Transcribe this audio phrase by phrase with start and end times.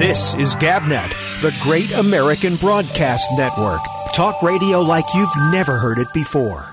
[0.00, 1.10] This is GabNet,
[1.42, 3.80] the Great American Broadcast Network.
[4.14, 6.69] Talk radio like you've never heard it before.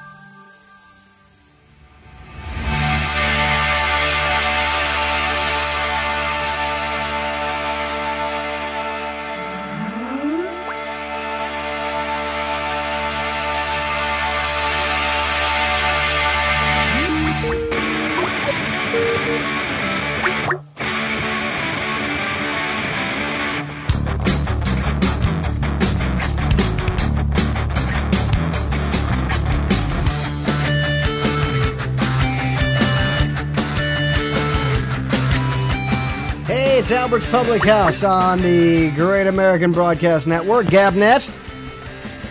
[37.31, 41.27] Public House on the Great American Broadcast Network, GabNet.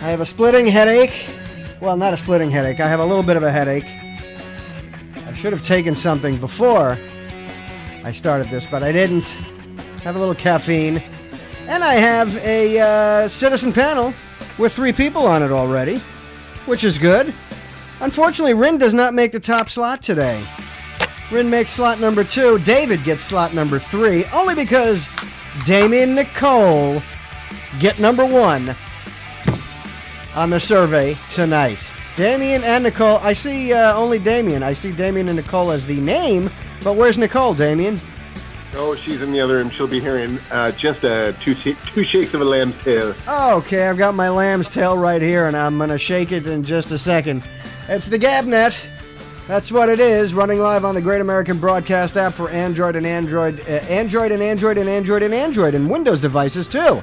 [0.01, 1.29] I have a splitting headache.
[1.79, 2.79] Well, not a splitting headache.
[2.79, 3.85] I have a little bit of a headache.
[3.85, 6.97] I should have taken something before
[8.03, 9.25] I started this, but I didn't.
[10.01, 10.99] Have a little caffeine.
[11.67, 14.15] And I have a uh, citizen panel
[14.57, 15.99] with three people on it already,
[16.65, 17.35] which is good.
[18.01, 20.43] Unfortunately, Rin does not make the top slot today.
[21.31, 22.57] Rin makes slot number two.
[22.59, 25.07] David gets slot number three, only because
[25.65, 27.01] Damien Nicole
[27.79, 28.75] get number one
[30.35, 31.79] on the survey tonight.
[32.15, 33.17] Damien and Nicole.
[33.17, 34.63] I see uh, only Damien.
[34.63, 36.49] I see Damien and Nicole as the name,
[36.83, 37.99] but where's Nicole, Damien?
[38.73, 39.69] Oh, she's in the other room.
[39.69, 43.13] She'll be hearing uh, just uh, two, sh- two shakes of a lamb's tail.
[43.27, 46.63] Okay, I've got my lamb's tail right here, and I'm going to shake it in
[46.63, 47.43] just a second.
[47.89, 48.85] It's the GabNet.
[49.47, 53.07] That's what it is, running live on the Great American Broadcast app for Android and
[53.07, 57.01] Android, uh, Android and Android and Android and Android and Windows devices too.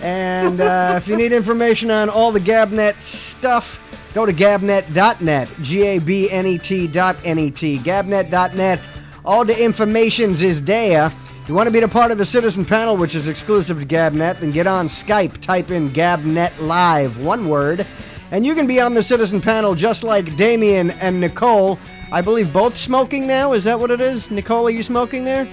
[0.00, 3.78] And uh, if you need information on all the GabNet stuff,
[4.14, 8.80] go to gabnet.net, G-A-B-N-E-T dot N-E-T, gabnet.net.
[9.24, 11.12] All the informations is there.
[11.42, 13.86] If You want to be a part of the citizen panel, which is exclusive to
[13.86, 17.86] GabNet, then get on Skype, type in GabNet Live, one word,
[18.32, 21.78] and you can be on the citizen panel just like Damien and Nicole.
[22.12, 23.52] I believe both smoking now.
[23.52, 24.30] Is that what it is?
[24.30, 25.48] Nicole, are you smoking there?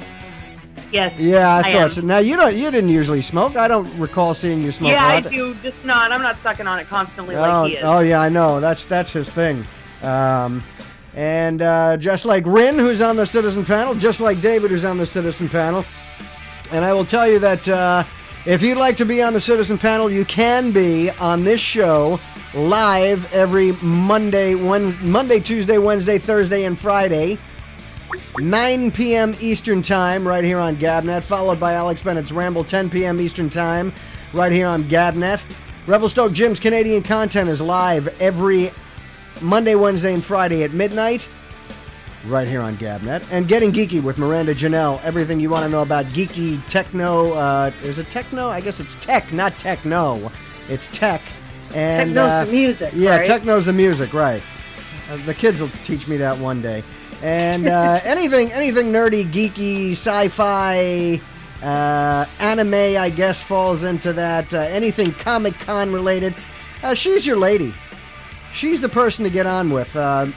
[0.91, 1.17] Yes.
[1.19, 1.89] Yeah, I, I thought am.
[1.89, 2.01] so.
[2.01, 2.55] Now you don't.
[2.55, 3.55] You didn't usually smoke.
[3.55, 4.91] I don't recall seeing you smoke.
[4.91, 5.55] yeah, I do.
[5.55, 6.11] Just not.
[6.11, 7.83] I'm not sucking on it constantly Oh, like he is.
[7.83, 8.59] oh yeah, I know.
[8.59, 9.65] That's that's his thing.
[10.03, 10.63] Um,
[11.15, 14.97] and uh, just like Rin, who's on the citizen panel, just like David, who's on
[14.99, 15.83] the citizen panel.
[16.71, 18.03] And I will tell you that uh,
[18.45, 22.19] if you'd like to be on the citizen panel, you can be on this show
[22.53, 27.37] live every Monday, Wednesday, Monday, Tuesday, Wednesday, Thursday, and Friday.
[28.39, 29.35] 9 p.m.
[29.39, 33.19] Eastern Time, right here on Gabnet, followed by Alex Bennett's Ramble, 10 p.m.
[33.19, 33.93] Eastern Time,
[34.33, 35.41] right here on Gabnet.
[35.87, 38.71] Revelstoke Jim's Canadian content is live every
[39.41, 41.27] Monday, Wednesday, and Friday at midnight,
[42.27, 43.27] right here on Gabnet.
[43.31, 47.33] And Getting Geeky with Miranda Janelle, everything you want to know about geeky techno.
[47.33, 48.49] Uh, is it techno?
[48.49, 50.31] I guess it's tech, not techno.
[50.69, 51.21] It's tech.
[51.73, 53.25] And, Techno's uh, the music, Yeah, right?
[53.27, 54.41] techno's the music, right.
[55.09, 56.83] Uh, the kids will teach me that one day.
[57.21, 61.19] And uh, anything, anything nerdy, geeky, sci-fi,
[61.63, 64.53] uh, anime, I guess falls into that.
[64.53, 66.35] Uh, anything Comic Con related,
[66.83, 67.73] uh, she's your lady.
[68.53, 69.95] She's the person to get on with.
[69.95, 70.27] Uh,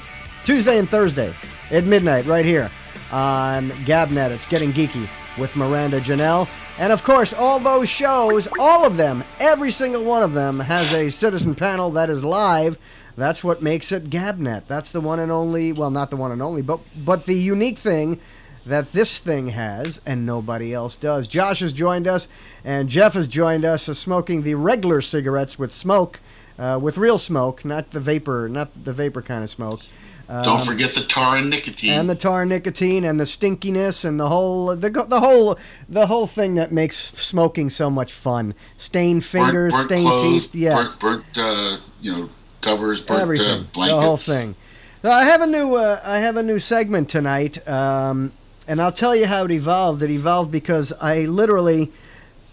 [0.45, 1.35] Tuesday and Thursday
[1.71, 2.71] at midnight, right here
[3.13, 4.31] on Gabnet.
[4.31, 5.09] It's getting geeky
[5.39, 6.49] with Miranda Janelle.
[6.79, 10.93] And of course, all those shows, all of them, every single one of them has
[10.93, 12.77] a citizen panel that is live.
[13.17, 14.67] That's what makes it Gabnet.
[14.67, 17.79] That's the one and only, well, not the one and only, but but the unique
[17.79, 18.21] thing
[18.67, 21.27] that this thing has and nobody else does.
[21.27, 22.29] Josh has joined us
[22.63, 26.21] and Jeff has joined us uh, smoking the regular cigarettes with smoke,
[26.59, 29.81] uh, with real smoke, not the vapor, not the vapor kind of smoke.
[30.29, 31.93] Don't Um, forget the tar and nicotine.
[31.93, 35.57] and the tar nicotine and the stinkiness and the whole the, the whole
[35.89, 38.55] the whole thing that makes smoking so much fun.
[38.77, 43.23] Stained fingers, burnt, burnt stained clothes, teeth, yes, burnt, burnt uh, you know, covers, burnt
[43.41, 43.73] uh, blankets.
[43.97, 44.57] the whole thing.
[45.03, 48.33] So I have a new uh, I have a new segment tonight, um,
[48.67, 50.03] and I'll tell you how it evolved.
[50.03, 51.93] It evolved because I literally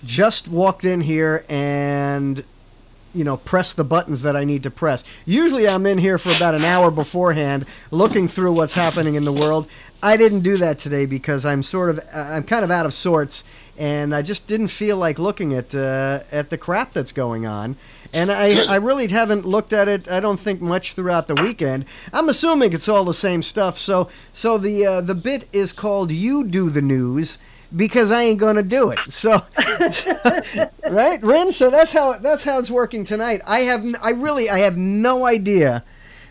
[0.04, 2.44] just walked in here and
[3.14, 5.04] you know press the buttons that I need to press.
[5.26, 9.34] Usually I'm in here for about an hour beforehand looking through what's happening in the
[9.34, 9.68] world.
[10.02, 12.94] I didn't do that today because I'm sort of uh, I'm kind of out of
[12.94, 13.44] sorts
[13.78, 17.76] and I just didn't feel like looking at uh, at the crap that's going on.
[18.12, 20.08] And I, I really haven't looked at it.
[20.08, 21.86] I don't think much throughout the weekend.
[22.12, 23.80] I'm assuming it's all the same stuff.
[23.80, 27.38] So so the uh, the bit is called "You Do the News"
[27.76, 29.00] because I ain't gonna do it.
[29.10, 29.42] So
[30.90, 31.52] right, Rin.
[31.52, 33.42] So that's how that's how it's working tonight.
[33.46, 35.84] I have I really I have no idea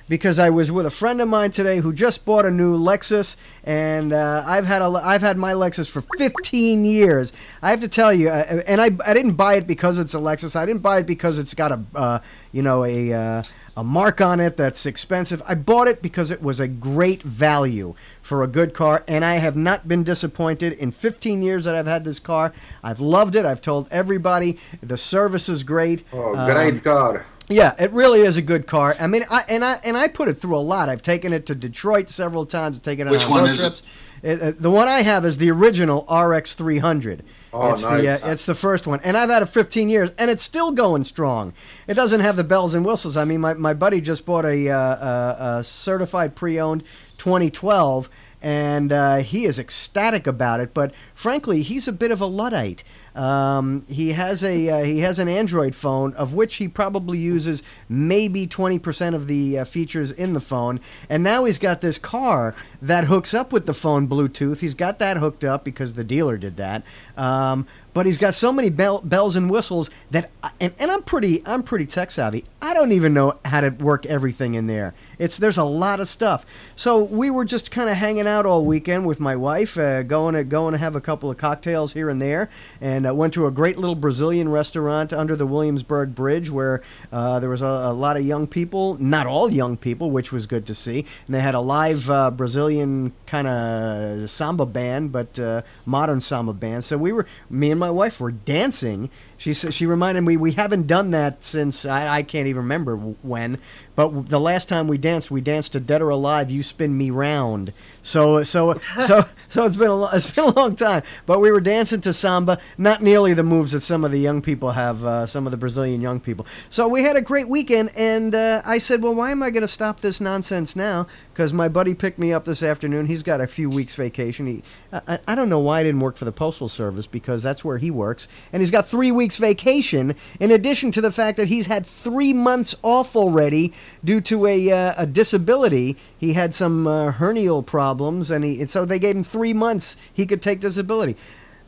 [0.08, 3.36] because I was with a friend of mine today who just bought a new Lexus,
[3.64, 7.32] and uh, I've had a I've had my Lexus for 15 years.
[7.62, 10.18] I have to tell you, uh, and I I didn't buy it because it's a
[10.18, 10.54] Lexus.
[10.54, 12.18] I didn't buy it because it's got a uh,
[12.52, 13.42] you know a uh,
[13.76, 15.42] a mark on it that's expensive.
[15.46, 19.34] I bought it because it was a great value for a good car, and I
[19.34, 22.52] have not been disappointed in 15 years that I've had this car.
[22.82, 23.46] I've loved it.
[23.46, 26.04] I've told everybody the service is great.
[26.12, 27.24] Oh, Um, great car.
[27.48, 28.94] yeah, it really is a good car.
[29.00, 30.88] I mean, I and I and I put it through a lot.
[30.90, 32.78] I've taken it to Detroit several times.
[32.78, 33.62] Taken it Which on road is it?
[33.62, 33.82] trips.
[34.22, 37.24] It, uh, the one I have is the original RX 300.
[37.52, 40.30] Oh, it's the uh, it's the first one, and I've had it 15 years, and
[40.30, 41.52] it's still going strong.
[41.86, 43.16] It doesn't have the bells and whistles.
[43.16, 46.82] I mean, my, my buddy just bought a, uh, a, a certified pre-owned
[47.18, 48.08] 2012,
[48.40, 50.72] and uh, he is ecstatic about it.
[50.72, 52.84] But frankly, he's a bit of a luddite.
[53.14, 57.62] Um, he has a uh, he has an Android phone of which he probably uses
[57.88, 62.54] maybe 20% of the uh, features in the phone, and now he's got this car
[62.80, 64.60] that hooks up with the phone Bluetooth.
[64.60, 66.82] He's got that hooked up because the dealer did that.
[67.16, 70.30] Um, but he's got so many bell, bells and whistles that,
[70.60, 72.44] and, and I'm pretty I'm pretty tech savvy.
[72.60, 74.94] I don't even know how to work everything in there.
[75.18, 76.46] It's there's a lot of stuff.
[76.76, 80.34] So we were just kind of hanging out all weekend with my wife, uh, going
[80.34, 82.48] to going to have a couple of cocktails here and there,
[82.80, 87.40] and uh, went to a great little Brazilian restaurant under the Williamsburg Bridge where uh,
[87.40, 90.66] there was a, a lot of young people, not all young people, which was good
[90.66, 91.04] to see.
[91.26, 96.52] And they had a live uh, Brazilian kind of samba band, but uh, modern samba
[96.52, 96.84] band.
[96.84, 99.10] So we were, me and my wife were dancing.
[99.42, 103.58] She she reminded me we haven't done that since I, I can't even remember when,
[103.96, 107.10] but the last time we danced, we danced to Dead or Alive, You Spin Me
[107.10, 107.72] Round.
[108.02, 111.60] So so so so it's been a it's been a long time, but we were
[111.60, 115.26] dancing to samba, not nearly the moves that some of the young people have, uh,
[115.26, 116.46] some of the Brazilian young people.
[116.70, 119.62] So we had a great weekend, and uh, I said, well, why am I going
[119.62, 121.08] to stop this nonsense now?
[121.32, 123.06] Because my buddy picked me up this afternoon.
[123.06, 124.46] He's got a few weeks vacation.
[124.46, 124.62] He,
[124.92, 127.78] I, I- don't know why I didn't work for the postal service because that's where
[127.78, 130.14] he works, and he's got three weeks vacation.
[130.40, 133.72] In addition to the fact that he's had three months off already
[134.04, 135.96] due to a uh, a disability.
[136.18, 139.96] He had some uh, hernial problems, and he and so they gave him three months
[140.12, 141.16] he could take disability.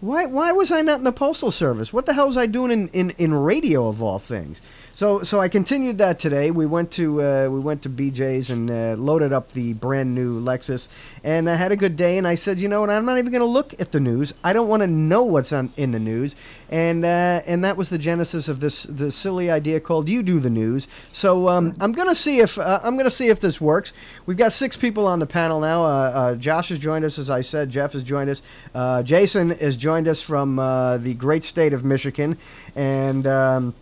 [0.01, 1.91] Why, why was I not in the postal service?
[1.91, 4.61] What the hell was I doing in, in, in radio of all things?
[4.97, 6.53] So so I continued that today.
[6.53, 10.41] We went to uh, we went to BJ's and uh, loaded up the brand new
[10.41, 10.87] Lexus,
[11.25, 12.17] and I had a good day.
[12.17, 12.91] And I said, you know what?
[12.91, 14.33] I'm not even going to look at the news.
[14.45, 16.37] I don't want to know what's on in the news.
[16.71, 20.39] And uh, and that was the genesis of this the silly idea called "You Do
[20.39, 23.41] the News." So um, I'm going to see if uh, I'm going to see if
[23.41, 23.93] this works.
[24.27, 25.85] We've got six people on the panel now.
[25.85, 27.69] Uh, uh, Josh has joined us, as I said.
[27.69, 28.43] Jeff has joined us.
[29.05, 32.39] Jason has joined us from the great state of Michigan,
[32.77, 33.27] and.
[33.27, 33.75] Um,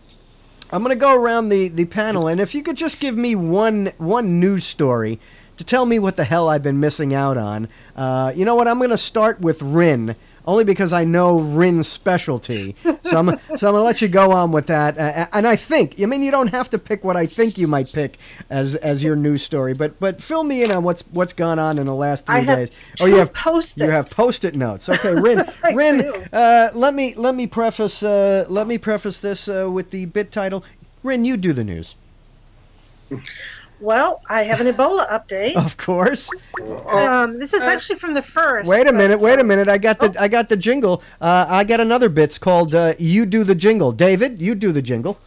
[0.73, 3.35] I'm going to go around the, the panel, and if you could just give me
[3.35, 5.19] one one news story
[5.57, 7.67] to tell me what the hell I've been missing out on.
[7.95, 8.67] Uh, you know what?
[8.67, 12.75] I'm going to start with Rin, only because I know Rin's specialty.
[12.83, 14.97] So I'm so I'm going to let you go on with that.
[14.97, 17.67] Uh, and I think, I mean, you don't have to pick what I think you
[17.67, 18.17] might pick
[18.49, 21.77] as as your news story, but but fill me in on what's what's gone on
[21.77, 22.69] in the last three I have days.
[23.01, 23.81] oh, you have Post-its.
[23.81, 24.87] You have post-it notes.
[24.87, 25.49] Okay, Rin.
[25.73, 30.05] Rin, uh, let me let me preface uh, let me preface this uh, with the
[30.05, 30.63] bit title.
[31.03, 31.95] Rin, you do the news,
[33.83, 35.57] Well, I have an Ebola update.
[35.57, 36.29] of course.
[36.87, 38.65] Um, this is actually from the first.
[38.65, 39.67] Wait a minute, wait a minute.
[39.67, 41.03] I got the I got the jingle.
[41.19, 44.81] Uh, I got another bits called uh, "You Do the Jingle." David, you do the
[44.81, 45.19] jingle.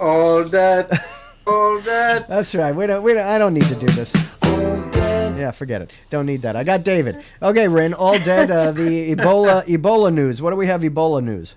[0.00, 1.06] All that,
[1.46, 2.26] all that.
[2.28, 2.74] That's right.
[2.74, 3.04] We don't.
[3.04, 3.26] We don't.
[3.28, 4.12] I don't need to do this.
[4.42, 5.92] Yeah, forget it.
[6.10, 6.56] Don't need that.
[6.56, 7.22] I got David.
[7.40, 8.50] Okay, Rin, all dead.
[8.50, 10.42] Uh, the Ebola Ebola news.
[10.42, 10.80] What do we have?
[10.80, 11.54] Ebola news.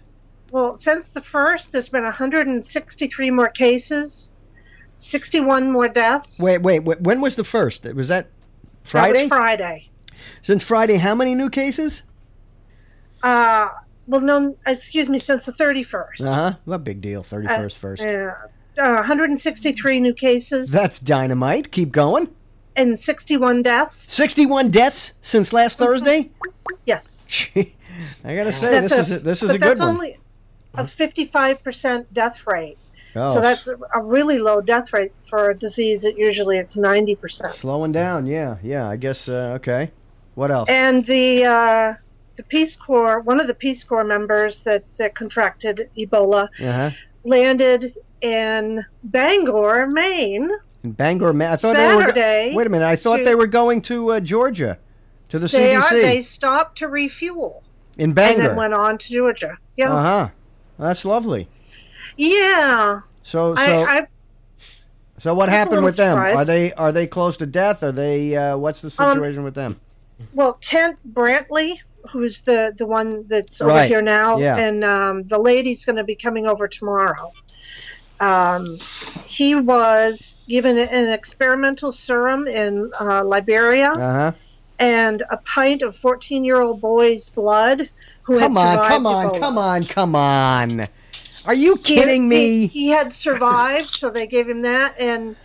[0.52, 4.32] Well, since the first, there's been 163 more cases,
[4.98, 6.40] 61 more deaths.
[6.40, 6.82] Wait, wait.
[6.84, 7.84] wait when was the first?
[7.94, 8.26] Was that
[8.84, 9.22] That Friday?
[9.24, 9.90] was Friday.
[10.42, 12.04] Since Friday, how many new cases?
[13.22, 13.70] Uh,
[14.08, 16.22] well, no, excuse me, since the 31st.
[16.26, 16.54] Uh huh.
[16.66, 17.24] What big deal?
[17.24, 18.04] Thirty first, first.
[18.04, 18.32] Uh,
[18.78, 21.72] uh, 163 new cases That's dynamite.
[21.72, 22.28] Keep going.
[22.76, 24.12] and 61 deaths.
[24.12, 26.32] 61 deaths since last Thursday?
[26.86, 27.26] Yes.
[27.56, 29.90] I gotta say, this is a, this is but a good that's one.
[29.90, 30.18] only
[30.74, 32.78] a 55% death rate.
[33.16, 37.54] Oh, So that's a- really low death rate for a disease that usually it's 90%.
[37.56, 38.26] slowing down.
[38.26, 38.88] Yeah, yeah.
[38.88, 39.28] I guess.
[39.30, 39.92] Uh, okay.
[40.36, 40.70] What else?
[40.70, 41.94] And the uh,
[42.36, 46.92] the Peace Corps, one of the Peace Corps members that, that contracted Ebola, Uh huh.
[47.24, 50.50] landed in Bangor, Maine.
[50.84, 51.50] In Bangor, Maine.
[51.50, 52.02] I thought they were.
[52.02, 52.86] Saturday Go- Wait a minute.
[52.88, 54.80] I thought to- they were going to uh, Georgia,
[55.30, 55.94] to the They CDC are.
[55.94, 57.64] They stopped to refuel
[57.98, 59.58] in Bangor and then went on to Georgia.
[59.78, 59.94] Yeah.
[59.94, 60.30] Uh huh.
[60.80, 61.48] That's lovely.
[62.18, 63.02] Yeah.
[63.24, 64.08] So, so I, I
[65.18, 66.18] So what happened with them?
[66.18, 66.38] surprised.
[66.38, 67.84] Are they are they close to death?
[67.84, 68.36] Are they?
[68.36, 69.80] Uh, what's the Um, situation with them?
[70.34, 71.80] Well, Kent Brantly,
[72.12, 73.88] who's the the one that's over Right.
[73.88, 74.58] here now, Yeah.
[74.58, 77.32] and um, the lady's going to be coming over tomorrow.
[78.20, 78.78] Um,
[79.26, 84.32] he was given an experimental serum in uh, Liberia Uh huh.
[84.80, 87.90] and a pint of 14 year old boy's blood
[88.22, 89.40] who Come had on, come on, Ebola.
[89.40, 90.88] come on, come on.
[91.46, 92.68] Are you kidding he- me?
[92.68, 95.36] He, had survived, so they gave him that, and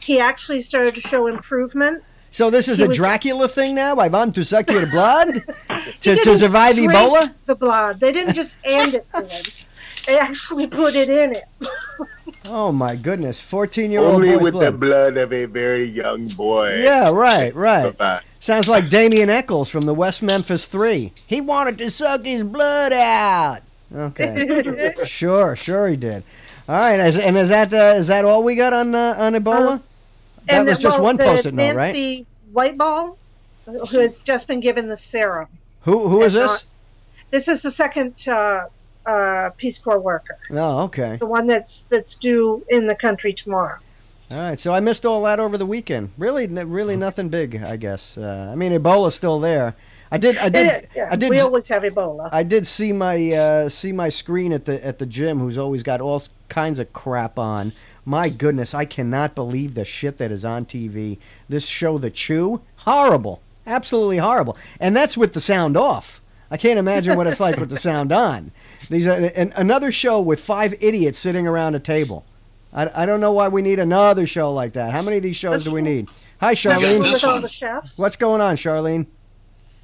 [0.00, 2.02] he actually started to show improvement.
[2.30, 3.96] So this is he a was- Dracula thing now?
[3.96, 5.44] I want to suck your blood
[6.00, 7.34] to, to survive drink Ebola?
[7.46, 8.00] The blood.
[8.00, 9.44] They didn't just hand it to him.
[10.06, 11.44] They actually put it in it.
[12.44, 14.80] Oh my goodness, fourteen-year-old Only boy's with the blood.
[14.80, 16.80] blood of a very young boy.
[16.82, 17.96] Yeah, right, right.
[17.96, 18.22] Bye-bye.
[18.40, 21.12] Sounds like Damien Echols from the West Memphis Three.
[21.28, 23.60] He wanted to suck his blood out.
[23.94, 26.22] Okay, sure, sure he did.
[26.68, 29.34] All right, is, and is that uh, is that all we got on uh, on
[29.34, 29.72] Ebola?
[29.72, 29.82] Um,
[30.48, 31.92] that was the- just well, one post-it note, right?
[31.94, 33.16] Nancy Writebol,
[33.66, 35.48] who has just been given the serum.
[35.82, 36.46] Who who is this?
[36.46, 36.64] not-
[37.30, 38.66] This is the second uh,
[39.04, 41.16] uh, Peace Corps worker, Oh, okay.
[41.16, 43.78] the one that's that's due in the country tomorrow.
[44.30, 46.10] All right, so I missed all that over the weekend.
[46.16, 48.16] Really, really nothing big, I guess.
[48.16, 49.74] Uh, I mean, Ebola's still there.
[50.12, 52.28] I did, I did, Yeah, yeah, I did, we always have Ebola.
[52.30, 55.38] I did see my uh, see my screen at the at the gym.
[55.40, 57.72] Who's always got all kinds of crap on.
[58.04, 61.16] My goodness, I cannot believe the shit that is on TV.
[61.48, 66.20] This show, The Chew, horrible, absolutely horrible, and that's with the sound off.
[66.50, 68.50] I can't imagine what it's like with the sound on.
[68.90, 72.26] These are and another show with five idiots sitting around a table.
[72.74, 74.92] I, I don't know why we need another show like that.
[74.92, 76.08] How many of these shows do we need?
[76.40, 77.00] Hi, Charlene.
[77.00, 77.98] with all the chefs.
[77.98, 79.06] What's going on, Charlene?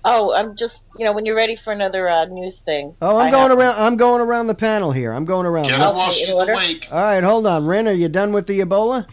[0.04, 2.94] Oh, I'm just, you know, when you're ready for another uh, news thing.
[3.02, 3.74] Oh, I'm I going have- around.
[3.78, 5.12] I'm going around the panel here.
[5.12, 5.66] I'm going around.
[5.68, 6.86] Get her while she's awake.
[6.90, 7.88] All right, hold on, Ren.
[7.88, 9.06] Are you done with the Ebola?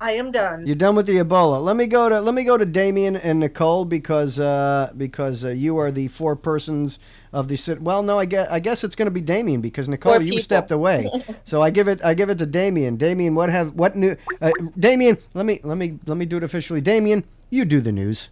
[0.00, 0.66] I am done.
[0.66, 1.62] You're done with the Ebola.
[1.62, 5.50] Let me go to let me go to Damien and Nicole because uh, because uh,
[5.50, 6.98] you are the four persons
[7.32, 7.78] of the.
[7.80, 10.30] Well, no, I guess I guess it's going to be Damien because Nicole, Four you
[10.32, 10.42] people.
[10.42, 11.08] stepped away.
[11.44, 12.96] so I give it I give it to Damien.
[12.96, 14.16] Damien, what have what new?
[14.40, 16.80] Uh, Damien, let me let me let me do it officially.
[16.80, 18.28] Damien, you do the news.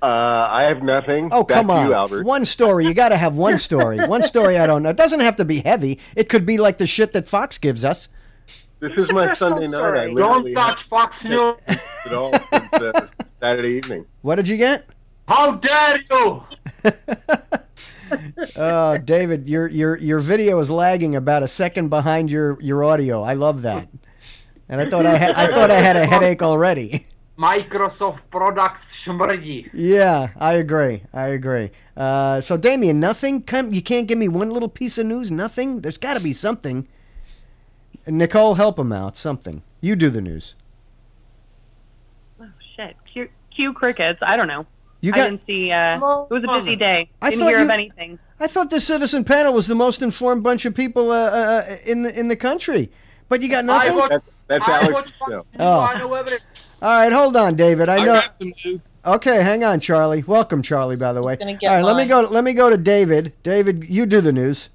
[0.00, 1.28] Uh, I have nothing.
[1.32, 1.86] Oh, Back come to on.
[1.88, 2.24] you, Albert.
[2.24, 2.86] One story.
[2.86, 3.98] You got to have one story.
[4.06, 4.90] One story I don't know.
[4.90, 5.98] It doesn't have to be heavy.
[6.14, 8.08] It could be like the shit that Fox gives us.
[8.80, 9.74] This It's is my personal Sunday night.
[9.74, 10.14] I story.
[10.14, 11.54] literally Don't touch Fox News.
[12.06, 13.08] at all since uh,
[13.40, 14.06] Saturday evening.
[14.22, 14.86] What did you get?
[15.26, 16.42] How dare you?
[18.56, 23.22] Oh, David, your your your video is lagging about a second behind your your audio.
[23.22, 23.86] I love that.
[24.66, 27.06] And I thought I had, I thought I had a headache already.
[27.38, 29.70] Microsoft products smrdí.
[29.72, 31.04] Yeah, I agree.
[31.12, 31.70] I agree.
[31.96, 33.42] Uh, so, Damien, nothing.
[33.42, 35.30] Come, you can't give me one little piece of news.
[35.30, 35.80] Nothing.
[35.82, 36.88] There's got to be something.
[38.06, 39.16] Nicole, help him out.
[39.16, 39.62] Something.
[39.80, 40.54] You do the news.
[42.40, 42.96] Oh shit.
[43.12, 44.18] Q, cue crickets.
[44.22, 44.66] I don't know.
[45.00, 45.70] You got, I didn't see.
[45.70, 47.08] Uh, it was a busy day.
[47.22, 48.18] I Didn't thought hear you- of anything.
[48.40, 52.02] I thought the citizen panel was the most informed bunch of people uh, uh, in
[52.02, 52.90] the in the country.
[53.28, 53.96] But you got I nothing.
[53.96, 54.92] watch, That's, that's I Alex.
[54.92, 55.36] watch Fox No.
[55.36, 55.44] News.
[55.60, 56.40] Oh.
[56.80, 56.90] I know everything.
[56.90, 57.88] All right, hold on, David.
[57.88, 58.20] I I know.
[58.20, 58.90] got some news.
[59.04, 60.22] Okay, hang on, Charlie.
[60.26, 60.96] Welcome, Charlie.
[60.96, 61.36] By the way.
[61.36, 62.20] gonna get All right, let me go.
[62.22, 63.32] Let me go to David.
[63.42, 64.68] David, you do the news.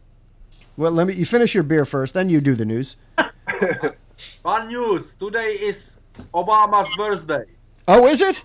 [0.78, 1.14] Well, let me.
[1.14, 2.98] You finish your beer first, then you do the news.
[4.44, 5.12] One news.
[5.20, 5.92] Today is
[6.34, 7.46] Obama's birthday.
[7.88, 8.44] Oh, is it?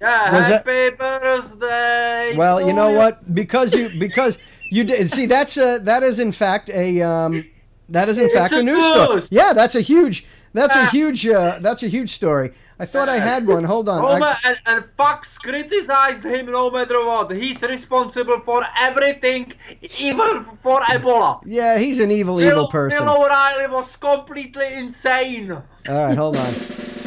[0.00, 2.36] Yeah, Was that- happy birthday.
[2.36, 3.34] Well, you know what?
[3.34, 4.38] Because you because
[4.70, 7.44] you did see that's a that is in fact a um
[7.88, 9.22] that is in It's fact a a news story.
[9.30, 12.52] Yeah, that's a huge that's a huge uh, that's a huge story.
[12.80, 13.64] I thought I had one.
[13.64, 14.22] Hold on.
[14.22, 17.30] I- and, and Fox criticized him no matter what.
[17.32, 19.52] He's responsible for everything,
[19.98, 21.40] even for Ebola.
[21.44, 23.04] yeah, he's an evil, evil person.
[23.04, 25.50] Bill O'Reilly was completely insane.
[25.50, 26.52] All right, hold on,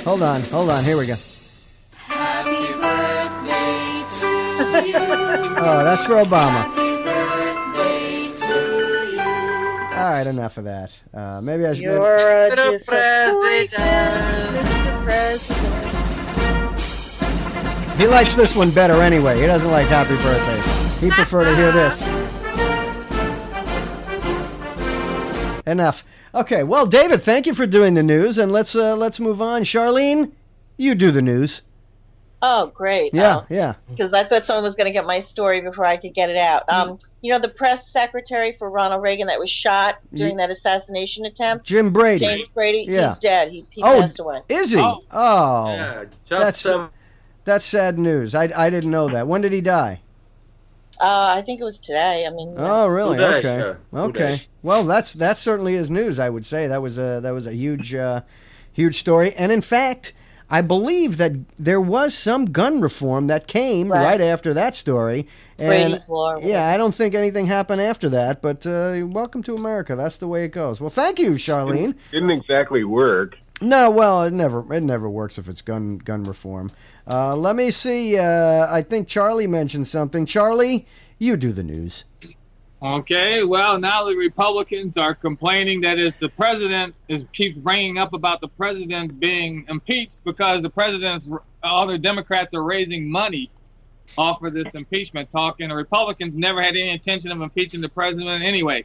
[0.03, 0.83] hold on, hold on.
[0.83, 1.15] Here we go.
[1.93, 4.97] Happy birthday to you.
[5.63, 6.90] Oh, that's for Obama.
[10.01, 10.97] All right, enough of that.
[11.13, 11.83] Uh, maybe I should.
[11.83, 14.55] You're a disappointment, President.
[14.57, 15.03] Mr.
[15.03, 15.81] President.
[17.99, 19.39] He likes this one better anyway.
[19.39, 20.59] He doesn't like Happy Birthday.
[21.05, 22.01] He prefer to hear this.
[25.67, 26.03] Enough.
[26.33, 26.63] Okay.
[26.63, 29.61] Well, David, thank you for doing the news, and let's uh, let's move on.
[29.65, 30.31] Charlene,
[30.77, 31.61] you do the news.
[32.43, 33.13] Oh, great.
[33.13, 33.75] Yeah, yeah.
[33.89, 36.37] Because I thought someone was going to get my story before I could get it
[36.37, 36.63] out.
[36.69, 41.25] Um, you know, the press secretary for Ronald Reagan that was shot during that assassination
[41.25, 41.65] attempt?
[41.67, 42.25] Jim Brady.
[42.25, 42.85] James Brady?
[42.89, 43.09] Yeah.
[43.09, 43.51] He's dead.
[43.51, 44.41] He, he Oh, passed away.
[44.49, 44.79] Is he?
[44.79, 45.67] Oh, Oh.
[45.67, 46.89] Yeah, just that's um,
[47.43, 48.33] that's sad news.
[48.33, 49.27] I I didn't know that.
[49.27, 50.01] When did he die?
[50.99, 52.25] Uh, I think it was today.
[52.27, 53.17] I mean, Oh, really?
[53.17, 53.41] Today, okay.
[53.59, 53.77] sir.
[53.93, 54.11] Okay.
[54.37, 54.47] Today.
[54.63, 56.17] Well, that's that certainly is news.
[56.19, 58.21] I would say that was a that was a huge uh,
[58.71, 59.33] huge story.
[59.35, 60.13] And in fact,
[60.53, 64.21] I believe that there was some gun reform that came right, Right.
[64.21, 65.25] after that story.
[65.57, 66.39] And Law.
[66.41, 68.41] yeah, I don't think anything happened after that.
[68.41, 69.95] But uh, welcome to America.
[69.95, 70.81] That's the way it goes.
[70.81, 71.95] Well, thank you, Charlene.
[72.11, 73.37] Didn't exactly work.
[73.61, 76.71] No, well, it never it never works if it's gun gun reform.
[77.07, 78.17] Uh, let me see.
[78.17, 80.25] Uh, I think Charlie mentioned something.
[80.25, 80.85] Charlie,
[81.17, 82.03] you do the news.
[82.83, 88.13] Okay, well now the Republicans are complaining that is the president is keeps bringing up
[88.13, 91.29] about the president being impeached because the president's
[91.63, 93.51] all the Democrats are raising money
[94.17, 97.89] off of this impeachment talk, and the Republicans never had any intention of impeaching the
[97.89, 98.83] president anyway.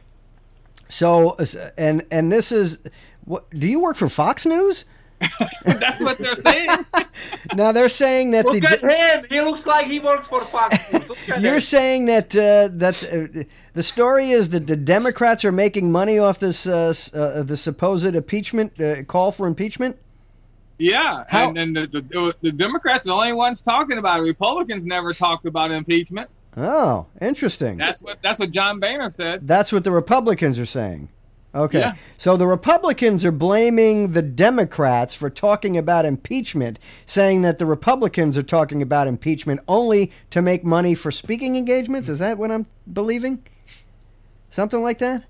[0.89, 1.35] So,
[1.77, 2.77] and and this is
[3.25, 3.49] what?
[3.49, 4.85] Do you work for Fox News?
[5.65, 6.69] That's what they're saying.
[7.55, 9.25] Now they're saying that Look at him.
[9.29, 11.03] He looks like he works for Fox News.
[11.27, 11.59] You're him.
[11.59, 13.43] saying that uh, that uh,
[13.73, 18.05] the story is that the Democrats are making money off this uh, uh, the supposed
[18.05, 19.97] impeachment uh, call for impeachment.
[20.77, 24.23] Yeah, How- and, and the, the, the Democrats are the only ones talking about it.
[24.23, 26.29] Republicans never talked about impeachment.
[26.55, 27.75] Oh, interesting.
[27.75, 29.47] That's what that's what John Boehner said.
[29.47, 31.09] That's what the Republicans are saying.
[31.57, 31.79] Okay.
[31.79, 31.95] Yeah.
[32.19, 38.37] So the Republicans are blaming the Democrats for talking about impeachment, saying that the Republicans
[38.37, 42.09] are talking about impeachment only to make money for speaking engagements.
[42.09, 43.43] Is that what I'm believing?
[44.51, 45.23] Something like that?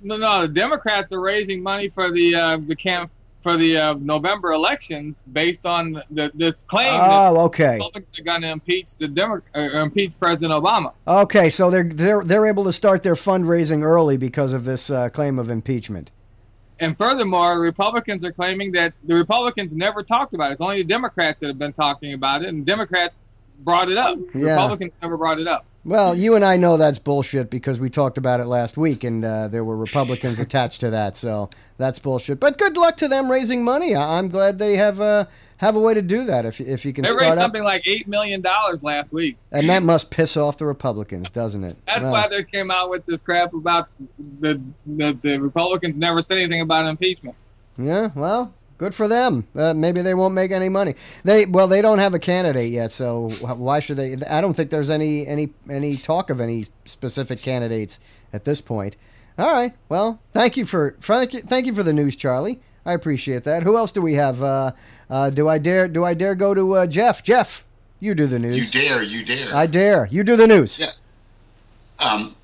[0.00, 3.10] No, no, the Democrats are raising money for the uh, the camp
[3.46, 7.74] for the uh, November elections based on the, this claim that Oh, okay.
[7.74, 10.94] Republicans are going to impeach the Demo- uh, impeach President Obama.
[11.06, 15.10] Okay, so they're they're they're able to start their fundraising early because of this uh,
[15.10, 16.10] claim of impeachment.
[16.80, 20.54] And furthermore, Republicans are claiming that the Republicans never talked about it.
[20.54, 23.16] It's only the Democrats that have been talking about it, and Democrats
[23.60, 24.18] brought it up.
[24.34, 24.54] Yeah.
[24.54, 25.64] Republicans never brought it up.
[25.86, 29.24] Well, you and I know that's bullshit because we talked about it last week, and
[29.24, 32.40] uh, there were Republicans attached to that, so that's bullshit.
[32.40, 33.94] But good luck to them raising money.
[33.94, 35.26] I- I'm glad they have uh,
[35.58, 36.44] have a way to do that.
[36.44, 39.36] If if you can They start raised up, something like eight million dollars last week.
[39.52, 41.78] and that must piss off the Republicans, doesn't it?
[41.86, 43.88] That's why they came out with this crap about
[44.40, 47.36] the, the the Republicans never said anything about impeachment.
[47.78, 49.46] Yeah, well, good for them.
[49.54, 50.94] Uh, maybe they won't make any money.
[51.24, 54.16] They well, they don't have a candidate yet, so why should they?
[54.28, 57.98] I don't think there's any any any talk of any specific candidates
[58.32, 58.96] at this point.
[59.38, 59.74] All right.
[59.88, 62.60] Well, thank you for thank you, thank you for the news, Charlie.
[62.84, 63.62] I appreciate that.
[63.62, 64.42] Who else do we have?
[64.42, 64.72] Uh,
[65.10, 67.22] uh, do I dare do I dare go to uh, Jeff?
[67.22, 67.64] Jeff,
[68.00, 68.74] you do the news.
[68.74, 69.54] You dare, you dare.
[69.54, 70.06] I dare.
[70.10, 70.78] You do the news.
[70.78, 70.92] Yeah.
[71.98, 72.36] Um,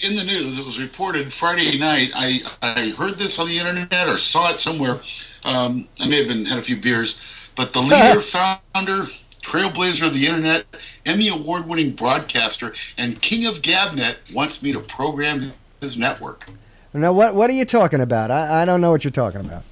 [0.00, 2.10] in the news, it was reported Friday night.
[2.14, 5.00] I, I heard this on the internet or saw it somewhere.
[5.44, 7.16] Um, I may have been had a few beers,
[7.56, 8.22] but the leader,
[8.74, 9.08] founder,
[9.42, 10.66] trailblazer of the internet,
[11.06, 16.48] Emmy award-winning broadcaster, and king of Gabnet wants me to program his network.
[16.92, 18.30] Now, what what are you talking about?
[18.30, 19.62] I, I don't know what you're talking about.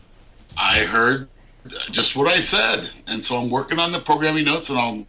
[0.57, 1.29] I heard
[1.91, 5.07] just what I said, and so I'm working on the programming notes, and I'm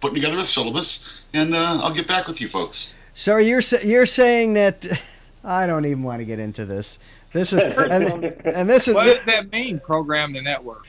[0.00, 2.92] putting together a syllabus, and uh, I'll get back with you folks.
[3.14, 4.86] So you're you're saying that
[5.44, 6.98] I don't even want to get into this.
[7.36, 9.78] This is and, and this is What does that mean?
[9.80, 10.86] Program the network.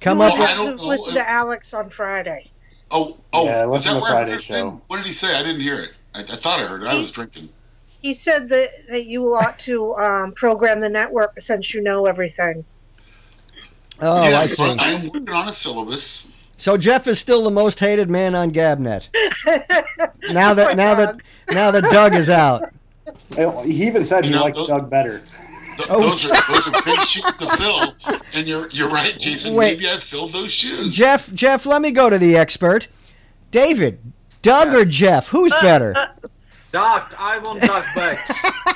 [0.00, 0.84] come You up have I with don't know.
[0.86, 2.50] listen to Alex on Friday.
[2.92, 4.44] Oh, oh, Yeah, is listen that to Friday heard it?
[4.46, 4.82] show.
[4.86, 5.34] What did he say?
[5.34, 5.90] I didn't hear it.
[6.14, 6.86] I, I thought I heard it.
[6.86, 7.48] I was drinking.
[8.00, 12.64] He said that, that you ought to um, program the network since you know everything.
[14.00, 14.78] oh yeah, I so see.
[14.78, 16.28] I am working on a syllabus.
[16.58, 19.08] So Jeff is still the most hated man on Gabnet.
[20.30, 21.16] Now that now that
[21.50, 22.70] now that Doug is out.
[23.64, 25.22] He even said he You know, likes those- Doug better.
[25.84, 26.00] Th- Oh.
[26.00, 27.94] those are those are big shoes to fill,
[28.34, 29.54] and you're you're right, Jason.
[29.54, 29.78] Wait.
[29.78, 30.94] Maybe I filled those shoes.
[30.94, 32.88] Jeff Jeff, let me go to the expert.
[33.50, 34.00] David,
[34.42, 35.94] Doug or Jeff, who's better?
[36.72, 38.18] Doc, I want Doc back.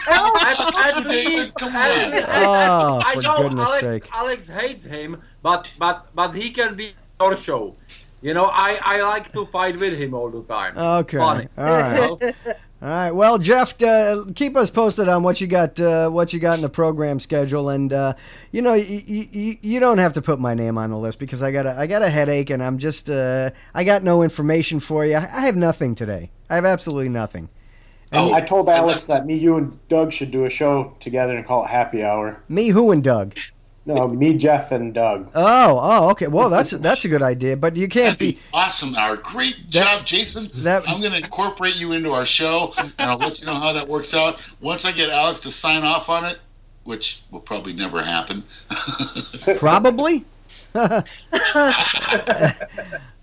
[0.08, 2.10] at, at least, David, come at on.
[2.12, 4.08] least- Oh, I for know goodness Alex, sake.
[4.12, 7.74] Alex hates him, but but but he can be on show.
[8.22, 10.76] You know, I, I like to fight with him all the time.
[10.76, 11.18] Okay.
[11.18, 11.48] Funny.
[11.56, 12.34] All right.
[12.80, 12.92] You know?
[12.92, 13.10] All right.
[13.10, 15.78] Well, Jeff, uh, keep us posted on what you got.
[15.80, 18.14] Uh, what you got in the program schedule, and uh,
[18.52, 21.42] you know, you, you you don't have to put my name on the list because
[21.42, 24.80] I got a I got a headache, and I'm just uh, I got no information
[24.80, 25.16] for you.
[25.16, 26.30] I have nothing today.
[26.50, 27.48] I have absolutely nothing.
[28.12, 31.44] Oh, I told Alex that me, you, and Doug should do a show together and
[31.44, 32.40] call it Happy Hour.
[32.48, 33.34] Me, who, and Doug.
[33.86, 35.30] No, me, Jeff, and Doug.
[35.34, 36.26] Oh, oh, okay.
[36.26, 38.40] Well, that's that's a good idea, but you can't That'd be be.
[38.52, 39.22] awesome, Howard.
[39.22, 40.50] Great That- job, Jason.
[40.56, 43.72] that- I'm going to incorporate you into our show, and I'll let you know how
[43.72, 44.40] that works out.
[44.60, 46.38] Once I get Alex to sign off on it,
[46.82, 48.42] which will probably never happen.
[49.56, 50.24] Probably.
[50.74, 50.92] All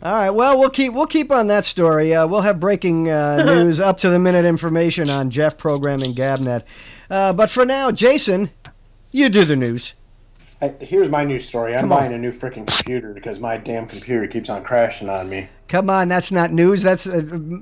[0.01, 0.29] right.
[0.31, 2.13] Well, we'll keep we'll keep on that story.
[2.13, 6.63] Uh, we'll have breaking uh, news, up to the minute information on Jeff programming Gabnet.
[7.09, 8.49] Uh, but for now, Jason,
[9.11, 9.93] you do the news.
[10.63, 11.73] I, here's my news story.
[11.75, 11.99] I'm Come on.
[11.99, 15.49] buying a new freaking computer because my damn computer keeps on crashing on me.
[15.67, 16.81] Come on, that's not news.
[16.81, 17.21] That's uh,